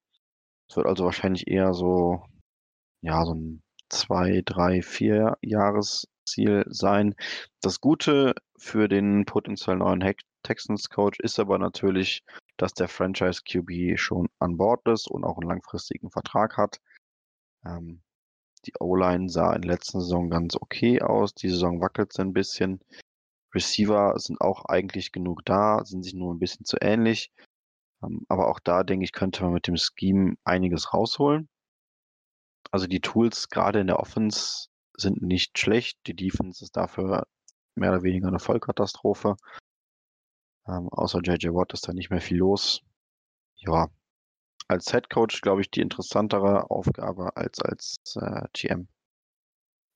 [0.69, 2.25] Es wird also wahrscheinlich eher so,
[3.03, 7.15] ja, so ein zwei, drei, vier Jahresziel sein.
[7.61, 12.25] Das Gute für den potenziell neuen Texans Coach ist aber natürlich,
[12.57, 16.81] dass der Franchise QB schon an Bord ist und auch einen langfristigen Vertrag hat.
[17.65, 18.03] Ähm,
[18.67, 21.35] die O-Line sah in der letzten Saison ganz okay aus.
[21.35, 22.81] Die Saison wackelt ein bisschen.
[23.55, 27.31] Receiver sind auch eigentlich genug da, sind sich nur ein bisschen zu ähnlich.
[28.03, 31.49] Ähm, aber auch da, denke ich, könnte man mit dem Scheme einiges rausholen.
[32.71, 35.99] Also die Tools gerade in der Offense sind nicht schlecht.
[36.07, 37.27] Die Defense ist dafür
[37.77, 39.37] mehr oder weniger eine Vollkatastrophe.
[40.67, 42.81] Ähm, außer JJ Watt ist da nicht mehr viel los.
[43.57, 43.89] Ja,
[44.69, 48.89] als Head Coach, glaube ich, die interessantere Aufgabe als als äh, GM.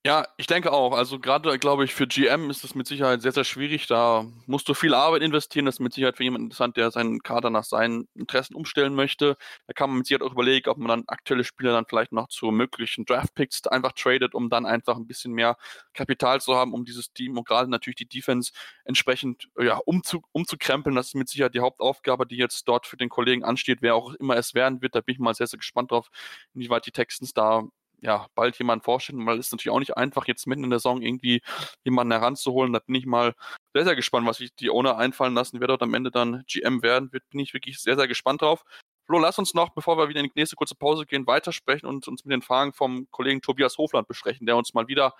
[0.05, 0.93] Ja, ich denke auch.
[0.93, 3.85] Also gerade, glaube ich, für GM ist es mit Sicherheit sehr, sehr schwierig.
[3.85, 5.65] Da musst du viel Arbeit investieren.
[5.65, 9.35] Das ist mit Sicherheit für jemanden interessant, der seinen Kader nach seinen Interessen umstellen möchte.
[9.67, 12.29] Da kann man mit Sicherheit auch überlegen, ob man dann aktuelle Spieler dann vielleicht noch
[12.29, 15.57] zu möglichen Draftpicks einfach tradet, um dann einfach ein bisschen mehr
[15.93, 18.53] Kapital zu haben, um dieses Team und gerade natürlich die Defense
[18.85, 20.95] entsprechend ja, umzu, umzukrempeln.
[20.95, 24.13] Das ist mit Sicherheit die Hauptaufgabe, die jetzt dort für den Kollegen ansteht, wer auch
[24.13, 24.95] immer es werden wird.
[24.95, 26.07] Da bin ich mal sehr, sehr gespannt drauf,
[26.53, 27.63] inwieweit die Texans da
[28.01, 30.79] ja, bald jemanden vorstellen, weil es ist natürlich auch nicht einfach, jetzt mitten in der
[30.79, 31.41] Saison irgendwie
[31.83, 32.73] jemanden heranzuholen.
[32.73, 33.33] Da bin ich mal
[33.73, 36.81] sehr, sehr gespannt, was sich die Owner einfallen lassen, wer dort am Ende dann GM
[36.83, 37.27] werden wird.
[37.29, 38.63] Bin ich wirklich sehr, sehr gespannt drauf.
[39.05, 42.07] Flo, lass uns noch, bevor wir wieder in die nächste kurze Pause gehen, weitersprechen und
[42.07, 45.15] uns mit den Fragen vom Kollegen Tobias Hofland besprechen, der uns mal wieder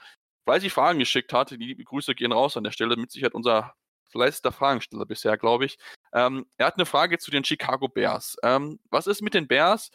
[0.46, 1.52] fleißig Fragen geschickt hat.
[1.52, 2.96] Die Grüße gehen raus an der Stelle.
[2.98, 3.74] Mit Sicherheit unser
[4.12, 5.78] fleißigster Fragensteller bisher, glaube ich.
[6.14, 8.38] Ähm, er hat eine Frage zu den Chicago Bears.
[8.44, 9.92] Ähm, was ist mit den Bears?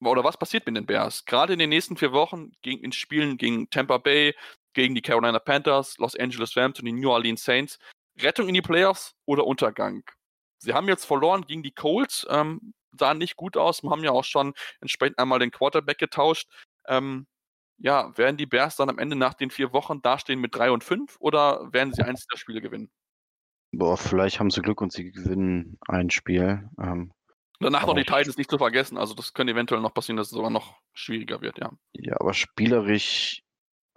[0.00, 1.24] Oder was passiert mit den Bears?
[1.24, 4.34] Gerade in den nächsten vier Wochen gegen, in Spielen gegen Tampa Bay,
[4.74, 7.78] gegen die Carolina Panthers, Los Angeles Rams und die New Orleans Saints.
[8.20, 10.02] Rettung in die Playoffs oder Untergang?
[10.58, 13.82] Sie haben jetzt verloren gegen die Colts, ähm, sahen nicht gut aus.
[13.82, 16.48] Wir haben ja auch schon entsprechend einmal den Quarterback getauscht.
[16.86, 17.26] Ähm,
[17.78, 20.84] ja, werden die Bears dann am Ende nach den vier Wochen dastehen mit 3 und
[20.84, 22.90] 5 oder werden sie eins der Spiele gewinnen?
[23.72, 26.68] Boah, vielleicht haben sie Glück und sie gewinnen ein Spiel.
[26.80, 27.12] Ähm,
[27.60, 28.98] Danach aber noch die Titans nicht zu vergessen.
[28.98, 31.70] Also das könnte eventuell noch passieren, dass es sogar noch schwieriger wird, ja.
[31.92, 33.42] Ja, aber spielerisch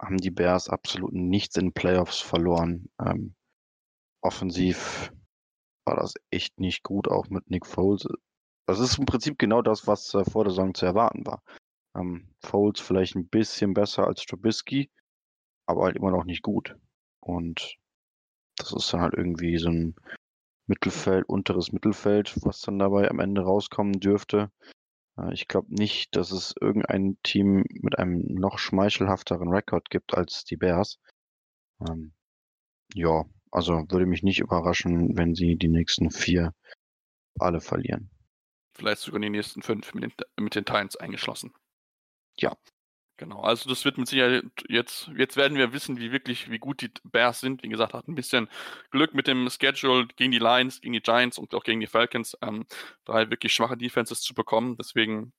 [0.00, 2.88] haben die Bears absolut nichts in Playoffs verloren.
[3.04, 3.34] Ähm,
[4.22, 5.12] offensiv
[5.84, 8.06] war das echt nicht gut, auch mit Nick Foles.
[8.66, 11.42] Das ist im Prinzip genau das, was äh, vor der Saison zu erwarten war.
[11.96, 14.90] Ähm, Foles vielleicht ein bisschen besser als Trubisky,
[15.66, 16.76] aber halt immer noch nicht gut.
[17.20, 17.76] Und
[18.56, 19.96] das ist dann halt irgendwie so ein
[20.70, 24.52] Mittelfeld, unteres Mittelfeld, was dann dabei am Ende rauskommen dürfte.
[25.18, 30.44] Äh, ich glaube nicht, dass es irgendein Team mit einem noch schmeichelhafteren Rekord gibt als
[30.44, 30.98] die Bears.
[31.80, 32.12] Ähm,
[32.94, 36.54] ja, also würde mich nicht überraschen, wenn sie die nächsten vier
[37.38, 38.08] alle verlieren.
[38.76, 41.52] Vielleicht sogar die nächsten fünf mit den, mit den Titans eingeschlossen.
[42.38, 42.56] Ja.
[43.20, 46.80] Genau, also das wird mit Sicherheit jetzt, jetzt werden wir wissen, wie wirklich, wie gut
[46.80, 47.62] die Bears sind.
[47.62, 48.48] Wie gesagt, hat ein bisschen
[48.90, 52.34] Glück mit dem Schedule gegen die Lions, gegen die Giants und auch gegen die Falcons,
[52.40, 52.64] ähm,
[53.04, 54.78] drei wirklich schwache Defenses zu bekommen.
[54.78, 55.34] Deswegen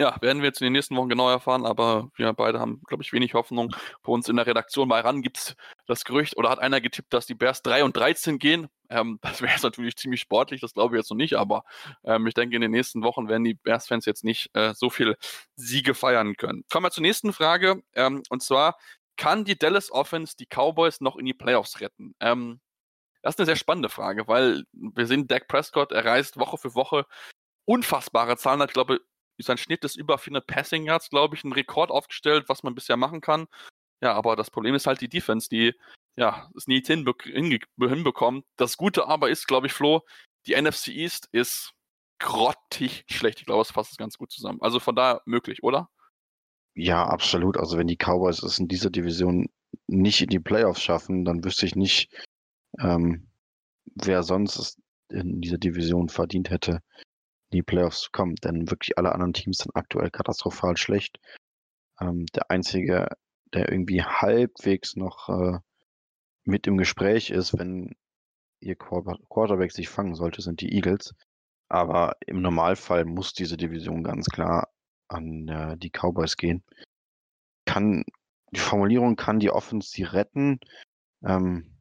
[0.00, 3.02] ja, werden wir jetzt in den nächsten Wochen genau erfahren, aber wir beide haben, glaube
[3.02, 3.76] ich, wenig Hoffnung.
[4.02, 7.12] Bei uns in der Redaktion bei RAN gibt es das Gerücht, oder hat einer getippt,
[7.12, 8.68] dass die Bears 3 und 13 gehen.
[8.88, 11.64] Ähm, das wäre jetzt natürlich ziemlich sportlich, das glaube ich jetzt noch nicht, aber
[12.02, 15.16] ähm, ich denke, in den nächsten Wochen werden die Bears-Fans jetzt nicht äh, so viel
[15.56, 16.64] Siege feiern können.
[16.72, 18.78] Kommen wir zur nächsten Frage, ähm, und zwar,
[19.18, 22.14] kann die Dallas Offense die Cowboys noch in die Playoffs retten?
[22.20, 22.60] Ähm,
[23.20, 27.04] das ist eine sehr spannende Frage, weil wir sehen, Dak Prescott erreicht Woche für Woche
[27.66, 29.00] unfassbare Zahlen, hat, glaube ich,
[29.42, 32.96] sein Schnitt ist über 400 Passing Yards, glaube ich, ein Rekord aufgestellt, was man bisher
[32.96, 33.46] machen kann.
[34.02, 35.74] Ja, aber das Problem ist halt die Defense, die
[36.16, 37.14] ja es nie hinbe
[37.78, 38.44] hinbekommt.
[38.56, 40.02] Das Gute aber ist, glaube ich, Flo,
[40.46, 41.72] die NFC East ist
[42.18, 43.40] grottig schlecht.
[43.40, 44.60] Ich glaube, es fasst es ganz gut zusammen.
[44.62, 45.88] Also von daher möglich, oder?
[46.74, 47.56] Ja, absolut.
[47.56, 49.48] Also wenn die Cowboys es in dieser Division
[49.86, 52.10] nicht in die Playoffs schaffen, dann wüsste ich nicht,
[52.78, 53.28] ähm,
[53.94, 54.76] wer sonst es
[55.08, 56.80] in dieser Division verdient hätte,
[57.50, 61.18] in die Playoffs kommen, denn wirklich alle anderen Teams sind aktuell katastrophal schlecht.
[62.00, 63.08] Ähm, der einzige,
[63.52, 65.58] der irgendwie halbwegs noch äh,
[66.44, 67.94] mit im Gespräch ist, wenn
[68.60, 71.14] ihr Quarterback sich fangen sollte, sind die Eagles.
[71.68, 74.68] Aber im Normalfall muss diese Division ganz klar
[75.08, 76.62] an äh, die Cowboys gehen.
[77.64, 78.04] Kann
[78.52, 80.58] die Formulierung kann die Offense sie retten.
[81.24, 81.78] Ähm,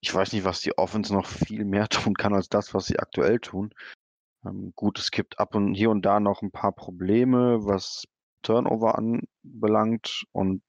[0.00, 2.98] ich weiß nicht, was die Offense noch viel mehr tun kann als das, was sie
[2.98, 3.72] aktuell tun.
[4.44, 8.04] Ähm, gut, es gibt ab und hier und da noch ein paar Probleme, was
[8.42, 10.62] Turnover anbelangt und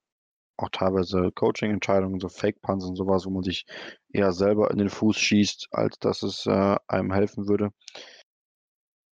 [0.58, 3.65] auch teilweise Coaching-Entscheidungen, so Fake-Punts und sowas, wo man sich
[4.12, 7.69] eher selber in den Fuß schießt, als dass es äh, einem helfen würde.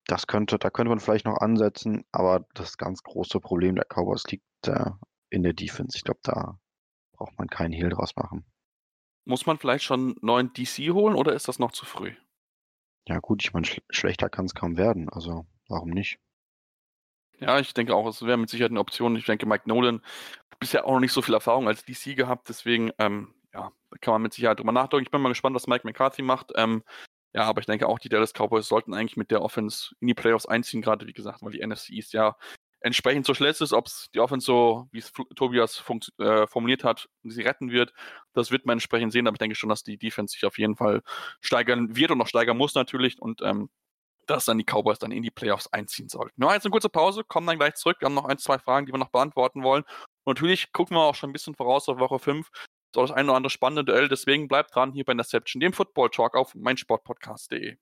[0.06, 4.24] Das könnte, da könnte man vielleicht noch ansetzen, aber das ganz große Problem der Cowboys
[4.28, 4.92] liegt äh,
[5.30, 5.98] in der Defense.
[5.98, 6.60] Ich glaube, da
[7.14, 8.46] braucht man keinen Heal draus machen.
[9.26, 12.14] Muss man vielleicht schon einen neuen DC holen oder ist das noch zu früh?
[13.08, 16.20] Ja gut, ich meine, sch schlechter kann es kaum werden, also warum nicht?
[17.40, 19.16] Ja, ich denke auch, es wäre mit Sicherheit eine Option.
[19.16, 20.02] Ich denke, Mike Nolan
[20.52, 24.14] hat bisher auch noch nicht so viel Erfahrung als DC gehabt, deswegen, ähm, ja, kann
[24.14, 25.06] man mit Sicherheit drüber nachdenken.
[25.06, 26.52] Ich bin mal gespannt, was Mike McCarthy macht.
[26.56, 26.84] Ähm,
[27.34, 30.14] ja, aber ich denke auch, die Dallas Cowboys sollten eigentlich mit der Offense in die
[30.16, 32.36] Playoffs einziehen, gerade wie gesagt, weil die NFC ist ja
[32.82, 35.84] entsprechend so schlecht ist, ob es die Offense so, wie es Tobias
[36.20, 37.94] äh, formuliert hat, sie retten wird,
[38.34, 40.76] das wird man entsprechend sehen, aber ich denke schon, dass die Defense sich auf jeden
[40.76, 41.02] Fall
[41.42, 43.70] steigern wird und noch steigern muss natürlich und ähm,
[44.28, 46.34] dass dann die Cowboys dann in die Playoffs einziehen sollten.
[46.36, 47.98] Nur jetzt eine kurze Pause, kommen dann gleich zurück.
[48.00, 49.84] Wir haben noch ein, zwei Fragen, die wir noch beantworten wollen.
[50.26, 52.50] Und natürlich gucken wir auch schon ein bisschen voraus auf Woche 5.
[52.94, 54.10] So das ein oder andere spannende Duell.
[54.10, 57.78] Deswegen bleibt dran hier bei Interception, dem Football Talk auf meinsportpodcast.de.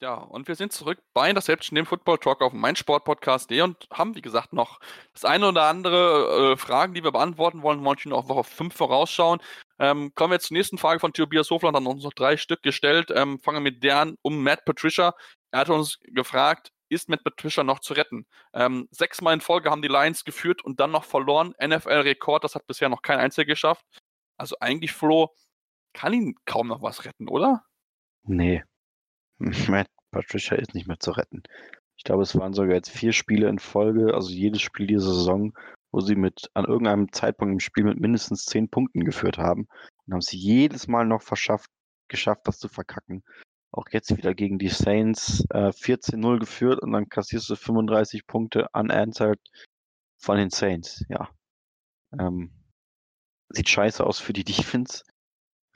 [0.00, 4.22] Ja, und wir sind zurück bei Interception, dem Football Talk auf meinsportpodcast.de und haben, wie
[4.22, 4.78] gesagt, noch
[5.12, 7.82] das eine oder andere äh, Fragen, die wir beantworten wollen.
[7.82, 9.40] Wollen wir noch Woche 5 vorausschauen.
[9.80, 12.62] Ähm, kommen wir jetzt zur nächsten Frage von Tobias Hofland, hat uns noch drei Stück
[12.62, 13.10] gestellt.
[13.12, 15.14] Ähm, fangen wir mit deren um Matt Patricia.
[15.50, 18.24] Er hat uns gefragt, ist Matt Patricia noch zu retten?
[18.54, 21.54] Ähm, sechsmal in Folge haben die Lions geführt und dann noch verloren.
[21.60, 23.84] NFL-Rekord, das hat bisher noch kein Einziger geschafft.
[24.36, 25.34] Also eigentlich, Flo,
[25.92, 27.64] kann ihn kaum noch was retten, oder?
[28.22, 28.62] Nee,
[29.68, 31.42] Matt Patricia ist nicht mehr zu retten.
[31.96, 35.52] Ich glaube, es waren sogar jetzt vier Spiele in Folge, also jedes Spiel dieser Saison,
[35.90, 39.68] wo sie mit an irgendeinem Zeitpunkt im Spiel mit mindestens zehn Punkten geführt haben
[40.06, 41.70] und haben sie jedes Mal noch verschafft,
[42.08, 43.24] geschafft, das zu verkacken.
[43.70, 48.68] Auch jetzt wieder gegen die Saints äh, 14-0 geführt und dann kassierst du 35 Punkte
[48.72, 49.40] unanswered
[50.18, 51.04] von den Saints.
[51.08, 51.28] Ja.
[52.18, 52.50] Ähm,
[53.50, 55.04] sieht scheiße aus für die Defense.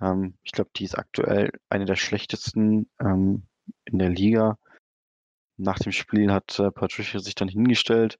[0.01, 3.47] Ähm, ich glaube, die ist aktuell eine der schlechtesten ähm,
[3.85, 4.59] in der Liga.
[5.57, 8.19] Nach dem Spiel hat äh, Patricia sich dann hingestellt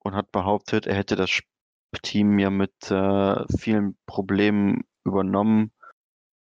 [0.00, 1.40] und hat behauptet, er hätte das
[2.02, 5.72] Team ja mit äh, vielen Problemen übernommen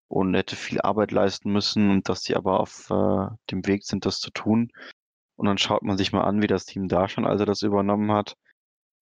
[0.08, 4.06] und hätte viel Arbeit leisten müssen und dass sie aber auf äh, dem Weg sind,
[4.06, 4.72] das zu tun.
[5.36, 7.62] Und dann schaut man sich mal an, wie das Team da schon, als er das
[7.62, 8.36] übernommen hat.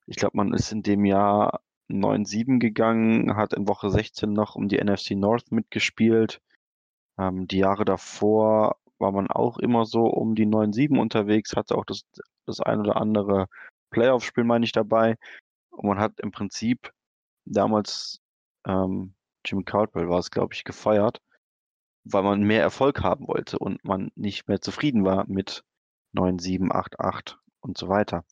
[0.07, 4.69] Ich glaube, man ist in dem Jahr 9-7 gegangen, hat in Woche 16 noch um
[4.69, 6.41] die NFC North mitgespielt.
[7.19, 11.85] Ähm, die Jahre davor war man auch immer so um die 9-7 unterwegs, hatte auch
[11.85, 12.03] das,
[12.47, 13.47] das ein oder andere
[13.91, 15.17] Playoff-Spiel, meine ich, dabei.
[15.71, 16.93] Und man hat im Prinzip
[17.45, 18.21] damals
[18.67, 19.15] ähm,
[19.45, 21.21] Jim Caldwell war es, glaube ich, gefeiert,
[22.05, 25.65] weil man mehr Erfolg haben wollte und man nicht mehr zufrieden war mit
[26.15, 28.25] 9-7, 8-8 und so weiter.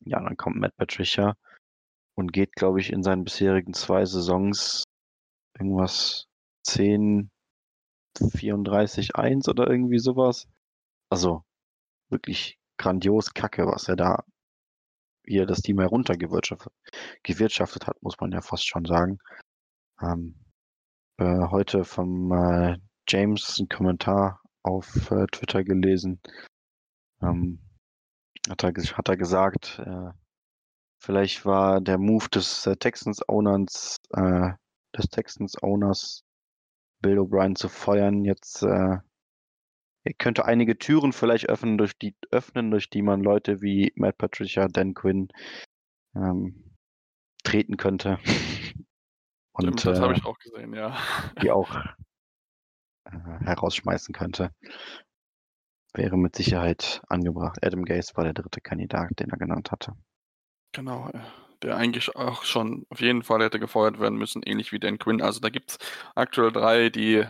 [0.00, 1.34] Ja, dann kommt Matt Patricia
[2.14, 4.84] und geht, glaube ich, in seinen bisherigen zwei Saisons
[5.58, 6.26] irgendwas
[6.64, 7.30] 10,
[8.20, 10.48] 34-1 oder irgendwie sowas.
[11.10, 11.44] Also
[12.10, 14.24] wirklich grandios Kacke, was er da
[15.26, 16.72] hier das Team heruntergewirtschaftet
[17.22, 19.18] gewirtschaftet hat, muss man ja fast schon sagen.
[20.00, 20.36] Ähm,
[21.18, 26.20] äh, heute vom äh, James einen Kommentar auf äh, Twitter gelesen.
[27.20, 27.60] Ähm,
[28.48, 30.10] hat, er, hat er gesagt, äh,
[31.02, 34.52] vielleicht war der Move des äh, Texans Owners, äh,
[34.96, 36.24] des Texans Owners
[37.00, 38.98] Bill O'Brien zu feuern, jetzt äh,
[40.18, 44.68] könnte einige Türen vielleicht öffnen, durch die öffnen, durch die man Leute wie Matt Patricia,
[44.68, 45.28] Dan Quinn
[46.14, 46.76] ähm,
[47.44, 48.18] treten könnte.
[49.52, 50.96] Und, das äh, habe ich auch gesehen, ja.
[51.42, 51.74] Die auch
[53.04, 53.10] äh,
[53.44, 54.52] herausschmeißen könnte.
[55.94, 57.58] Wäre mit Sicherheit angebracht.
[57.62, 59.94] Adam Gaze war der dritte Kandidat, den er genannt hatte.
[60.72, 61.10] Genau,
[61.62, 65.22] der eigentlich auch schon auf jeden Fall hätte gefeuert werden müssen, ähnlich wie Dan Quinn.
[65.22, 65.78] Also da gibt es
[66.14, 67.24] aktuell drei, die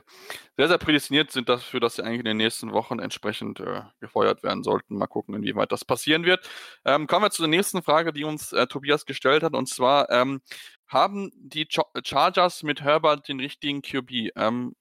[0.56, 4.42] sehr, sehr prädestiniert sind dafür, dass sie eigentlich in den nächsten Wochen entsprechend äh, gefeuert
[4.42, 4.96] werden sollten.
[4.98, 6.48] Mal gucken, inwieweit das passieren wird.
[6.84, 9.54] Ähm, kommen wir zur nächsten Frage, die uns äh, Tobias gestellt hat.
[9.54, 10.40] Und zwar, ähm,
[10.88, 14.30] haben die Ch Chargers mit Herbert den richtigen QB?
[14.36, 14.77] Ähm, äh,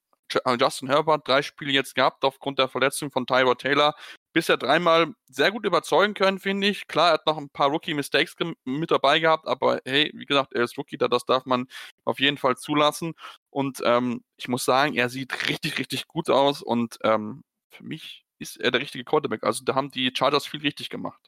[0.58, 3.94] Justin Herbert drei Spiele jetzt gehabt aufgrund der Verletzung von Tyrod Taylor.
[4.32, 6.86] Bisher dreimal sehr gut überzeugen können, finde ich.
[6.86, 10.64] Klar, er hat noch ein paar Rookie-Mistakes mit dabei gehabt, aber hey, wie gesagt, er
[10.64, 11.66] ist Rookie, das darf man
[12.04, 13.14] auf jeden Fall zulassen.
[13.50, 18.24] Und ähm, ich muss sagen, er sieht richtig, richtig gut aus und ähm, für mich
[18.38, 19.42] ist er der richtige Quarterback.
[19.42, 21.20] Also da haben die Chargers viel richtig gemacht.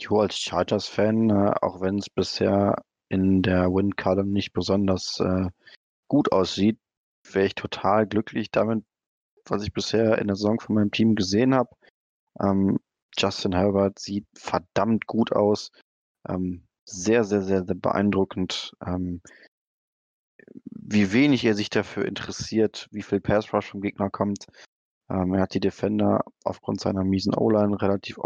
[0.00, 5.48] Jo, als Chargers-Fan, äh, auch wenn es bisher in der Win-Column nicht besonders äh,
[6.08, 6.78] gut aussieht,
[7.34, 8.84] wäre ich total glücklich damit,
[9.46, 11.70] was ich bisher in der Saison von meinem Team gesehen habe.
[12.40, 12.78] Ähm,
[13.18, 15.70] Justin Herbert sieht verdammt gut aus.
[16.28, 19.20] Ähm, sehr, sehr, sehr, sehr beeindruckend, ähm,
[20.70, 24.46] wie wenig er sich dafür interessiert, wie viel Pass Rush vom Gegner kommt.
[25.08, 28.18] Ähm, er hat die Defender aufgrund seiner miesen O-Line relativ,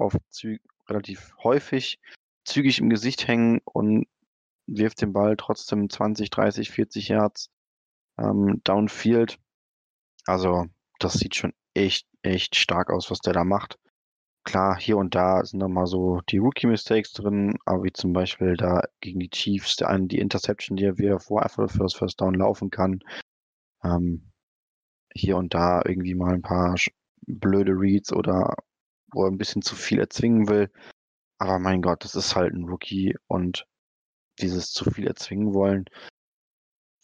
[0.88, 1.98] relativ häufig
[2.44, 4.06] zügig im Gesicht hängen und
[4.66, 7.50] wirft den Ball trotzdem 20, 30, 40 Yards
[8.20, 9.38] ähm, downfield.
[10.26, 10.66] Also
[10.98, 13.78] das sieht schon echt, echt stark aus, was der da macht.
[14.44, 18.82] Klar, hier und da sind nochmal so die Rookie-Mistakes drin, aber wie zum Beispiel da
[19.00, 22.34] gegen die Chiefs, der eine, die Interception, die er wieder vor für das First Down
[22.34, 23.00] laufen kann.
[23.84, 24.30] Ähm,
[25.14, 26.76] hier und da irgendwie mal ein paar
[27.26, 28.54] blöde Reads oder
[29.12, 30.70] wo er ein bisschen zu viel erzwingen will.
[31.38, 33.66] Aber mein Gott, das ist halt ein Rookie und
[34.40, 35.86] dieses zu viel erzwingen wollen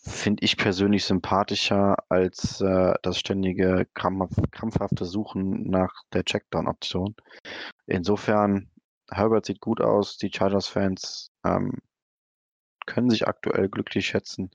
[0.07, 7.14] finde ich persönlich sympathischer als äh, das ständige krampf krampfhafte Suchen nach der Checkdown-Option.
[7.86, 8.70] Insofern,
[9.11, 11.72] Herbert sieht gut aus, die Chargers-Fans ähm,
[12.86, 14.50] können sich aktuell glücklich schätzen,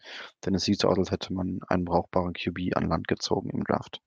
[0.45, 3.64] denn es sieht so aus, als hätte man einen brauchbaren QB an Land gezogen im
[3.64, 4.02] Draft.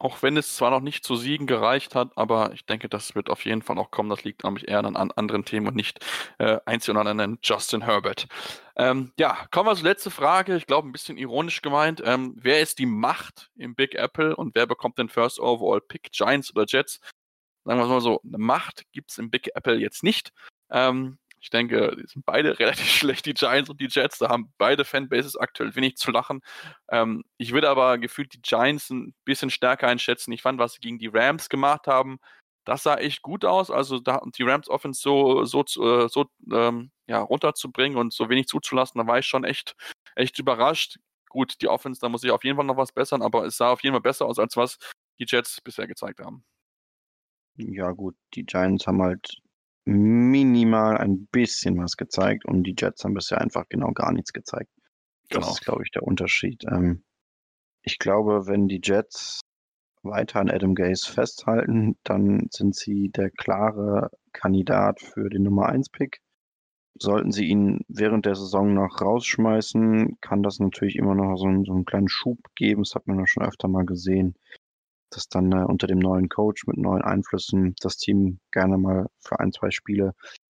[0.00, 3.30] Auch wenn es zwar noch nicht zu Siegen gereicht hat, aber ich denke, das wird
[3.30, 4.10] auf jeden Fall noch kommen.
[4.10, 6.04] Das liegt nämlich eher an, an anderen Themen und nicht
[6.38, 8.28] äh, einzig und an Justin Herbert.
[8.76, 10.56] Ähm, ja, kommen wir zur letzten Frage.
[10.56, 12.00] Ich glaube, ein bisschen ironisch gemeint.
[12.04, 16.12] Ähm, wer ist die Macht im Big Apple und wer bekommt den First Overall Pick?
[16.12, 17.00] Giants oder Jets?
[17.64, 20.32] Sagen wir es mal so, eine Macht gibt es im Big Apple jetzt nicht.
[20.70, 24.18] Ähm, ich denke, die sind beide relativ schlecht, die Giants und die Jets.
[24.18, 26.40] Da haben beide Fanbases aktuell wenig zu lachen.
[26.90, 30.32] Ähm, ich würde aber gefühlt die Giants ein bisschen stärker einschätzen.
[30.32, 32.18] Ich fand, was sie gegen die Rams gemacht haben,
[32.64, 33.70] das sah echt gut aus.
[33.70, 38.46] Also da die Rams Offense so, so, äh, so ähm, ja, runterzubringen und so wenig
[38.46, 39.74] zuzulassen, da war ich schon echt,
[40.14, 40.98] echt überrascht.
[41.30, 43.70] Gut, die Offense, da muss ich auf jeden Fall noch was bessern, aber es sah
[43.70, 44.78] auf jeden Fall besser aus, als was
[45.18, 46.44] die Jets bisher gezeigt haben.
[47.56, 49.40] Ja, gut, die Giants haben halt
[49.88, 54.70] minimal ein bisschen was gezeigt und die Jets haben bisher einfach genau gar nichts gezeigt.
[55.30, 55.52] Das Genau.
[55.52, 56.64] ist, glaube ich, der Unterschied.
[56.70, 57.04] Ähm,
[57.82, 59.40] ich glaube, wenn die Jets
[60.02, 65.88] weiter an Adam Gase festhalten, dann sind sie der klare Kandidat für den Nummer 1
[65.88, 66.20] Pick.
[67.00, 71.64] Sollten sie ihn während der Saison noch rausschmeißen, kann das natürlich immer noch so einen,
[71.64, 72.82] so einen kleinen Schub geben.
[72.82, 74.34] Das hat man ja schon öfter mal gesehen,
[75.10, 79.40] dass dann äh, unter dem neuen Coach mit neuen Einflüssen das Team gerne mal für
[79.40, 80.14] ein, zwei Spiele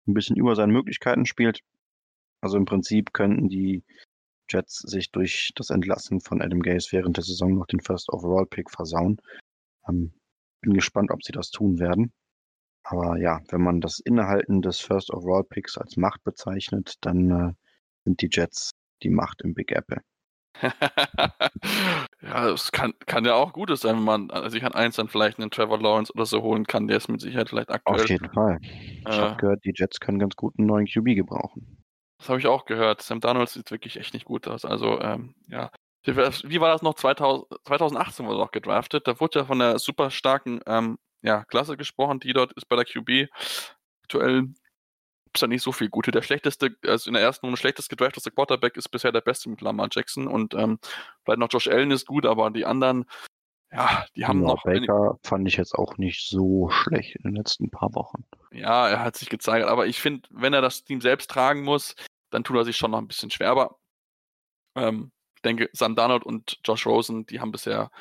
[0.07, 1.61] ein bisschen über seinen Möglichkeiten spielt.
[2.41, 3.83] Also im Prinzip könnten die
[4.49, 8.45] Jets sich durch das Entlassen von Adam Gase während der Saison noch den First Overall
[8.45, 9.21] Pick versauen.
[9.87, 10.13] Ähm,
[10.61, 12.11] bin gespannt, ob sie das tun werden.
[12.83, 17.53] Aber ja, wenn man das Innehalten des First Overall Picks als Macht bezeichnet, dann äh,
[18.05, 18.71] sind die Jets
[19.03, 20.01] die Macht im Big Apple.
[22.21, 25.07] ja, es kann, kann ja auch Gutes sein, wenn man äh, sich an eins dann
[25.07, 26.87] vielleicht einen Trevor Lawrence oder so holen kann.
[26.87, 28.01] Der ist mit Sicherheit vielleicht aktuell.
[28.01, 28.57] Auf jeden Fall.
[28.61, 29.11] Ich Äh.
[29.11, 31.77] habe gehört, die Jets können ganz gut einen neuen QB gebrauchen.
[32.19, 33.01] Das habe ich auch gehört.
[33.01, 34.65] Sam Donald sieht wirklich echt nicht gut aus.
[34.65, 35.71] Also, ähm, ja.
[36.03, 36.95] Wie war das- wie war das noch?
[36.95, 39.07] 2000, 2018 wurde er auch gedraftet.
[39.07, 42.75] Da wurde ja von der super starken ähm, ja, Klasse gesprochen, die dort ist bei
[42.77, 43.29] der QB.
[44.03, 44.47] Aktuell
[45.33, 46.11] ist da nicht so viel Gute.
[46.11, 49.61] Der schlechteste, also in der ersten Runde schlechtest gedraftete Quarterback ist bisher der beste mit
[49.61, 50.79] Lamar Jackson und ähm,
[51.23, 53.05] vielleicht noch Josh Allen ist gut, aber die anderen,
[53.71, 54.63] ja, die haben ja, noch.
[54.63, 58.25] Baker fand ich jetzt auch nicht so schlecht in den letzten paar Wochen.
[58.51, 61.95] Ja, er hat sich gezeigt, aber ich finde, wenn er das Team selbst tragen muss,
[62.31, 63.51] dann tut er sich schon noch ein bisschen schwer.
[63.51, 63.77] Aber
[64.75, 67.91] ähm, ich denke, Sam Darnold und Josh Rosen, die haben bisher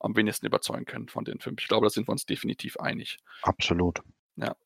[0.00, 1.60] am wenigsten überzeugen können von den fünf.
[1.60, 3.18] Ich glaube, da sind wir uns definitiv einig.
[3.42, 4.00] Absolut.
[4.36, 4.56] Ja,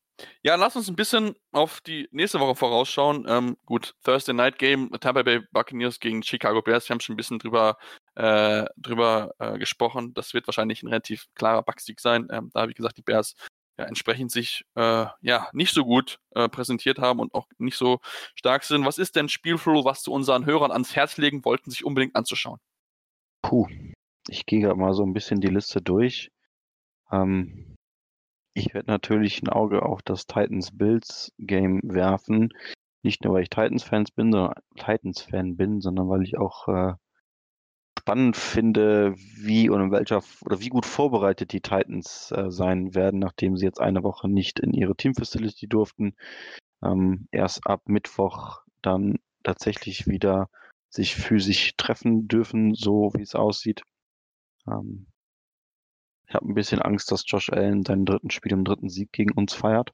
[0.57, 3.27] lass uns ein bisschen auf die nächste Woche vorausschauen.
[3.29, 6.89] Ähm, gut, Thursday Night Game, Tampa Bay Buccaneers gegen Chicago Bears.
[6.89, 7.77] Wir haben schon ein bisschen drüber,
[8.15, 10.15] äh, drüber äh, gesprochen.
[10.15, 12.29] Das wird wahrscheinlich ein relativ klarer Backsieg sein.
[12.31, 13.35] Ähm, da, wie gesagt, die Bears
[13.79, 18.01] ja, entsprechend sich äh, ja nicht so gut äh, präsentiert haben und auch nicht so
[18.35, 18.85] stark sind.
[18.85, 22.59] Was ist denn Spielflow, was du unseren Hörern ans Herz legen wollten, sich unbedingt anzuschauen?
[23.43, 23.67] Puh,
[24.29, 26.31] ich gehe gerade mal so ein bisschen die Liste durch.
[27.11, 27.77] Ähm,
[28.55, 32.51] ich werde natürlich ein Auge auf das Titans-Bills-Game werfen.
[33.03, 36.95] Nicht nur, weil ich Titans-Fans bin, sondern Titans-Fan bin, sondern weil ich auch äh,
[37.99, 43.21] spannend finde, wie und in welcher oder wie gut vorbereitet die Titans äh, sein werden,
[43.21, 46.15] nachdem sie jetzt eine Woche nicht in ihre Team-Facility durften.
[46.85, 50.49] Ähm, erst ab Mittwoch dann tatsächlich wieder
[50.91, 53.83] sich physisch treffen dürfen, so wie es aussieht.
[54.67, 55.07] Ähm,
[56.33, 59.35] ich habe ein bisschen Angst, dass Josh Allen seinen dritten Spiel im dritten Sieg gegen
[59.35, 59.91] uns feiert.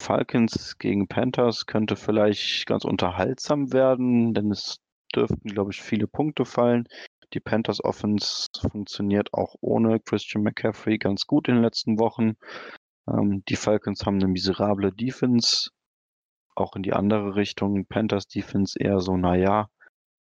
[0.00, 4.78] Falcons gegen Panthers könnte vielleicht ganz unterhaltsam werden, denn es
[5.12, 6.86] dürften, glaube ich, viele Punkte fallen.
[7.32, 12.34] Die Panthers Offense funktioniert auch ohne Christian McCaffrey ganz gut in den letzten Wochen.
[13.08, 15.70] Ähm, die Falcons haben eine miserable Defense,
[16.54, 17.86] auch in die andere Richtung.
[17.86, 19.66] Panthers Defense eher so, naja,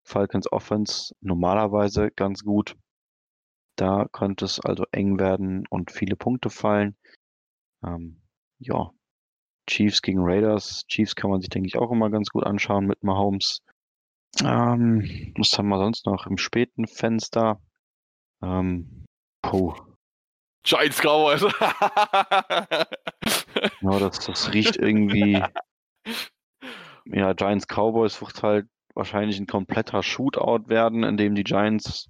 [0.08, 2.76] Falcons Offense normalerweise ganz gut.
[3.76, 6.96] Da könnte es also eng werden und viele Punkte fallen.
[7.84, 8.22] Ähm,
[8.60, 8.92] ja,
[9.68, 10.86] Chiefs gegen Raiders.
[10.88, 13.62] Chiefs kann man sich, denke ich, auch immer ganz gut anschauen mit Mahomes.
[14.42, 17.62] Ähm, was haben wir sonst noch im späten Fenster?
[18.42, 19.06] Ähm,
[19.42, 19.74] puh,
[20.64, 21.42] Giants Cowboys.
[23.82, 25.44] ja, das, das riecht irgendwie.
[27.06, 32.10] Ja, Giants Cowboys wird halt wahrscheinlich ein kompletter Shootout werden, in dem die Giants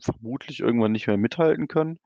[0.00, 1.98] vermutlich irgendwann nicht mehr mithalten können.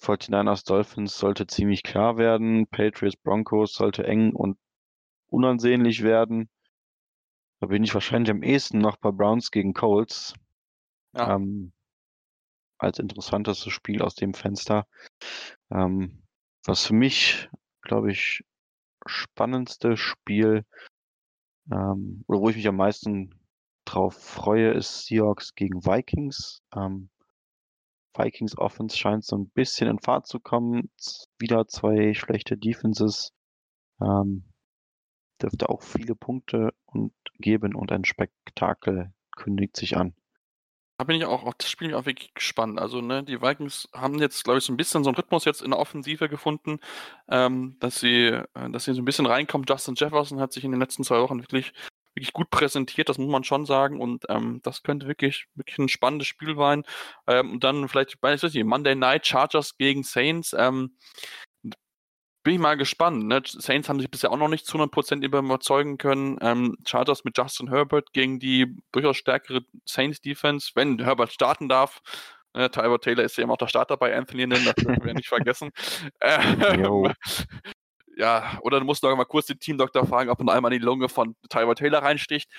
[0.00, 2.66] 49ers Dolphins sollte ziemlich klar werden.
[2.66, 4.58] Patriots Broncos sollte eng und
[5.28, 6.50] unansehnlich werden.
[7.60, 10.34] Da bin ich wahrscheinlich am ehesten noch bei Browns gegen Colts.
[11.14, 11.36] Ja.
[11.36, 11.72] Ähm,
[12.78, 14.86] als interessantestes Spiel aus dem Fenster.
[15.70, 16.22] Ähm,
[16.64, 17.48] was für mich,
[17.82, 18.44] glaube ich,
[19.06, 20.64] spannendste Spiel,
[21.70, 23.34] ähm, oder wo ich mich am meisten
[23.92, 26.62] drauf freue, ist Seahawks gegen Vikings.
[26.74, 27.10] Ähm,
[28.16, 30.90] Vikings Offense scheint so ein bisschen in Fahrt zu kommen.
[31.38, 33.32] Wieder zwei schlechte Defenses.
[34.00, 34.44] Ähm,
[35.40, 40.14] dürfte auch viele Punkte und geben und ein Spektakel kündigt sich an.
[40.98, 42.78] Da bin ich auch auf das Spiel auch wirklich gespannt.
[42.78, 45.62] Also, ne, die Vikings haben jetzt, glaube ich, so ein bisschen so einen Rhythmus jetzt
[45.62, 46.78] in der Offensive gefunden,
[47.28, 49.66] ähm, dass sie, äh, dass sie so ein bisschen reinkommen.
[49.68, 51.72] Justin Jefferson hat sich in den letzten zwei Wochen wirklich,
[52.14, 54.00] wirklich gut präsentiert, das muss man schon sagen.
[54.00, 56.84] Und ähm, das könnte wirklich, wirklich ein spannendes Spiel sein.
[57.26, 60.54] Ähm, und dann vielleicht, ich weiß nicht, Monday Night Chargers gegen Saints.
[60.58, 60.96] Ähm,
[62.42, 63.26] bin ich mal gespannt.
[63.26, 63.42] Ne?
[63.46, 66.38] Saints haben sich bisher auch noch nicht zu 100% überzeugen können.
[66.40, 72.00] Ähm, Chargers mit Justin Herbert gegen die durchaus stärkere Saints-Defense, wenn Herbert starten darf.
[72.54, 75.14] Äh, Tyler Taylor ist ja immer auch der Starter bei Anthony Lynn, das dürfen wir
[75.14, 75.70] nicht vergessen.
[76.20, 77.12] Ähm,
[78.16, 80.84] ja, oder du musst noch mal kurz den Teamdoktor fragen, ob man einmal in die
[80.84, 82.50] Lunge von Tyler Taylor reinsticht.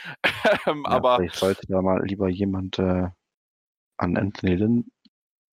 [0.68, 3.10] ähm, Ja, aber vielleicht sollte da mal lieber jemand äh,
[3.98, 4.92] an Anthony Lynn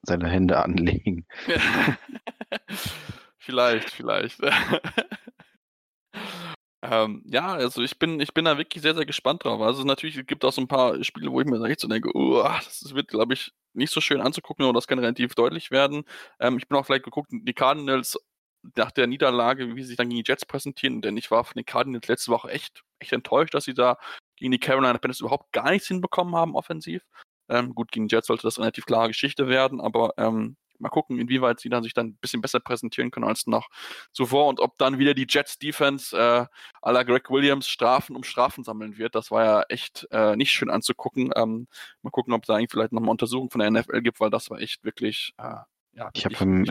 [0.03, 1.27] seine Hände anlegen.
[3.39, 4.41] vielleicht, vielleicht.
[6.83, 9.61] ähm, ja, also ich bin, ich bin da wirklich sehr, sehr gespannt drauf.
[9.61, 12.11] Also natürlich gibt es auch so ein paar Spiele, wo ich mir echt so denke,
[12.15, 16.05] oh, das wird, glaube ich, nicht so schön anzugucken, aber das kann relativ deutlich werden.
[16.41, 18.19] Ähm, ich bin auch vielleicht geguckt, die Cardinals
[18.77, 21.55] nach der Niederlage, wie sie sich dann gegen die Jets präsentieren, denn ich war von
[21.55, 23.97] den Cardinals letzte Woche echt, echt enttäuscht, dass sie da
[24.37, 27.03] gegen die Carolina Panthers überhaupt gar nichts hinbekommen haben offensiv.
[27.49, 30.89] Ähm, gut, gegen die Jets sollte das eine relativ klare Geschichte werden, aber ähm, mal
[30.89, 33.69] gucken, inwieweit sie dann sich dann ein bisschen besser präsentieren können als noch
[34.13, 36.47] zuvor und ob dann wieder die Jets Defense äh,
[36.83, 39.15] à la Greg Williams Strafen um Strafen sammeln wird.
[39.15, 41.33] Das war ja echt äh, nicht schön anzugucken.
[41.37, 41.67] Ähm,
[42.03, 44.49] mal gucken, ob es da eigentlich vielleicht nochmal Untersuchungen von der NFL gibt, weil das
[44.51, 45.57] war echt wirklich, äh,
[45.93, 46.35] ja, Ich habe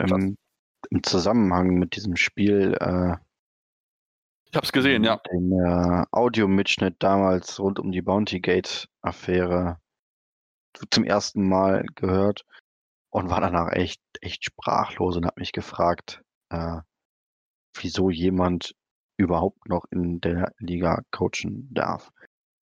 [0.90, 3.16] im, Zusammenhang mit diesem Spiel äh,
[4.46, 5.20] Ich hab's gesehen, ja.
[5.30, 9.78] den äh, Audiomitschnitt damals rund um die Bounty Gate Affäre
[10.90, 12.44] zum ersten Mal gehört
[13.10, 16.78] und war danach echt, echt sprachlos und habe mich gefragt, äh,
[17.76, 18.74] wieso jemand
[19.16, 22.10] überhaupt noch in der Liga coachen darf.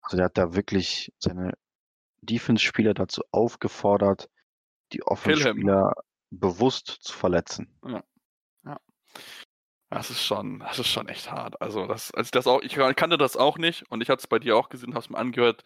[0.01, 1.53] Also der hat da wirklich seine
[2.21, 4.29] Defense-Spieler dazu aufgefordert,
[4.91, 5.93] die Offense-Spieler
[6.39, 7.67] bewusst zu verletzen.
[9.89, 11.61] Das ist schon, das ist schon echt hart.
[11.61, 14.27] Also das, als ich das auch, ich kannte das auch nicht und ich hatte es
[14.27, 15.63] bei dir auch gesehen, hab's mir angehört.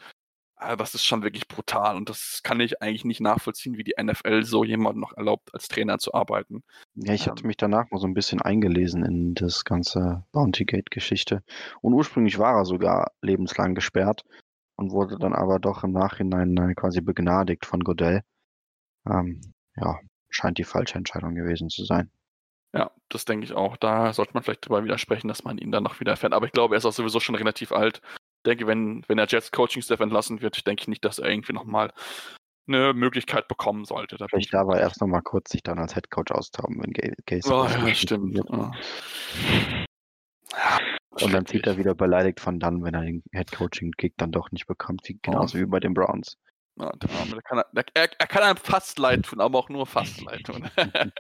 [0.58, 3.94] Ah, Das ist schon wirklich brutal und das kann ich eigentlich nicht nachvollziehen, wie die
[4.02, 6.64] NFL so jemandem noch erlaubt, als Trainer zu arbeiten.
[6.96, 7.48] Ja, ich hatte Ähm.
[7.48, 11.42] mich danach mal so ein bisschen eingelesen in das ganze Bounty Gate-Geschichte.
[11.82, 14.26] Und ursprünglich war er sogar lebenslang gesperrt
[14.76, 18.24] und wurde dann aber doch im Nachhinein äh, quasi begnadigt von Godell.
[19.10, 20.00] Ähm, ja,
[20.30, 22.12] scheint die falsche Entscheidung gewesen zu sein.
[22.74, 23.78] Ja, das denke ich auch.
[23.78, 26.34] Da sollte man vielleicht drüber widersprechen, dass man ihn dann noch wieder erfährt.
[26.34, 28.02] Aber ich glaube, er ist auch sowieso schon relativ alt.
[28.06, 31.54] Ich denke, wenn, wenn der Jets Coaching-Staff entlassen wird, denke ich nicht, dass er irgendwie
[31.54, 31.92] nochmal
[32.68, 34.18] eine Möglichkeit bekommen sollte.
[34.18, 36.92] Da Vielleicht ich darf er erst noch mal kurz sich dann als Headcoach austoben, wenn
[37.26, 38.38] Gaze Oh, ja, stimmt.
[38.50, 38.72] Ja.
[41.22, 44.68] Und dann zieht er wieder beleidigt von dann, wenn er den Headcoaching-Kick dann doch nicht
[44.68, 46.38] bekommt, wie, genauso wie bei den Browns.
[46.80, 49.88] Ja, der Arme, kann, der, er, er kann einem fast leid tun, aber auch nur
[49.88, 50.70] fast leid tun.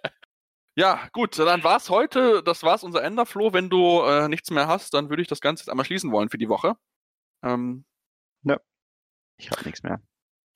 [0.75, 2.43] ja, gut, dann war's heute.
[2.43, 3.53] Das war's unser Enderflow.
[3.53, 6.29] Wenn du äh, nichts mehr hast, dann würde ich das Ganze jetzt einmal schließen wollen
[6.29, 6.75] für die Woche.
[7.43, 7.85] Ähm,
[9.37, 10.01] Ich habe nichts mehr.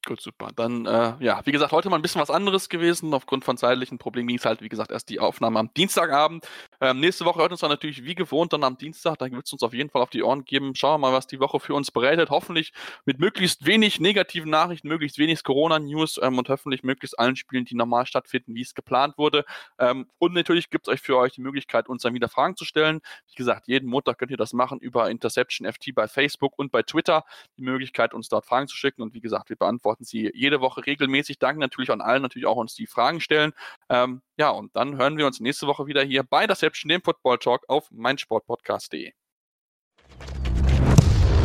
[0.03, 0.49] Gut, super.
[0.55, 3.13] Dann, äh, ja, wie gesagt, heute mal ein bisschen was anderes gewesen.
[3.13, 6.47] Aufgrund von zeitlichen Problemen ging es halt, wie gesagt, erst die Aufnahme am Dienstagabend.
[6.79, 9.19] Ähm, nächste Woche hört uns dann natürlich wie gewohnt dann am Dienstag.
[9.19, 10.73] Da wird es uns auf jeden Fall auf die Ohren geben.
[10.73, 12.31] Schauen wir mal, was die Woche für uns bereitet.
[12.31, 12.73] Hoffentlich
[13.05, 17.75] mit möglichst wenig negativen Nachrichten, möglichst wenig Corona-News ähm, und hoffentlich möglichst allen Spielen, die
[17.75, 19.45] normal stattfinden, wie es geplant wurde.
[19.77, 22.65] Ähm, und natürlich gibt es euch für euch die Möglichkeit, uns dann wieder Fragen zu
[22.65, 23.01] stellen.
[23.29, 26.81] Wie gesagt, jeden Montag könnt ihr das machen über Interception FT bei Facebook und bei
[26.81, 27.23] Twitter.
[27.59, 29.03] Die Möglichkeit, uns dort Fragen zu schicken.
[29.03, 31.39] Und wie gesagt, wir beantworten sie jede Woche regelmäßig.
[31.39, 33.53] Danke natürlich an allen, natürlich auch uns die Fragen stellen.
[33.89, 37.37] Ähm, ja, und dann hören wir uns nächste Woche wieder hier bei Interception, dem Football
[37.37, 39.11] Talk auf meinsportpodcast.de.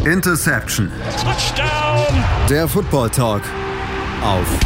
[0.05, 0.91] Interception.
[1.21, 2.25] Touchdown!
[2.49, 3.43] Der Football Talk
[4.23, 4.61] auf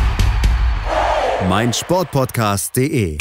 [1.49, 3.17] meinsportpodcast.de.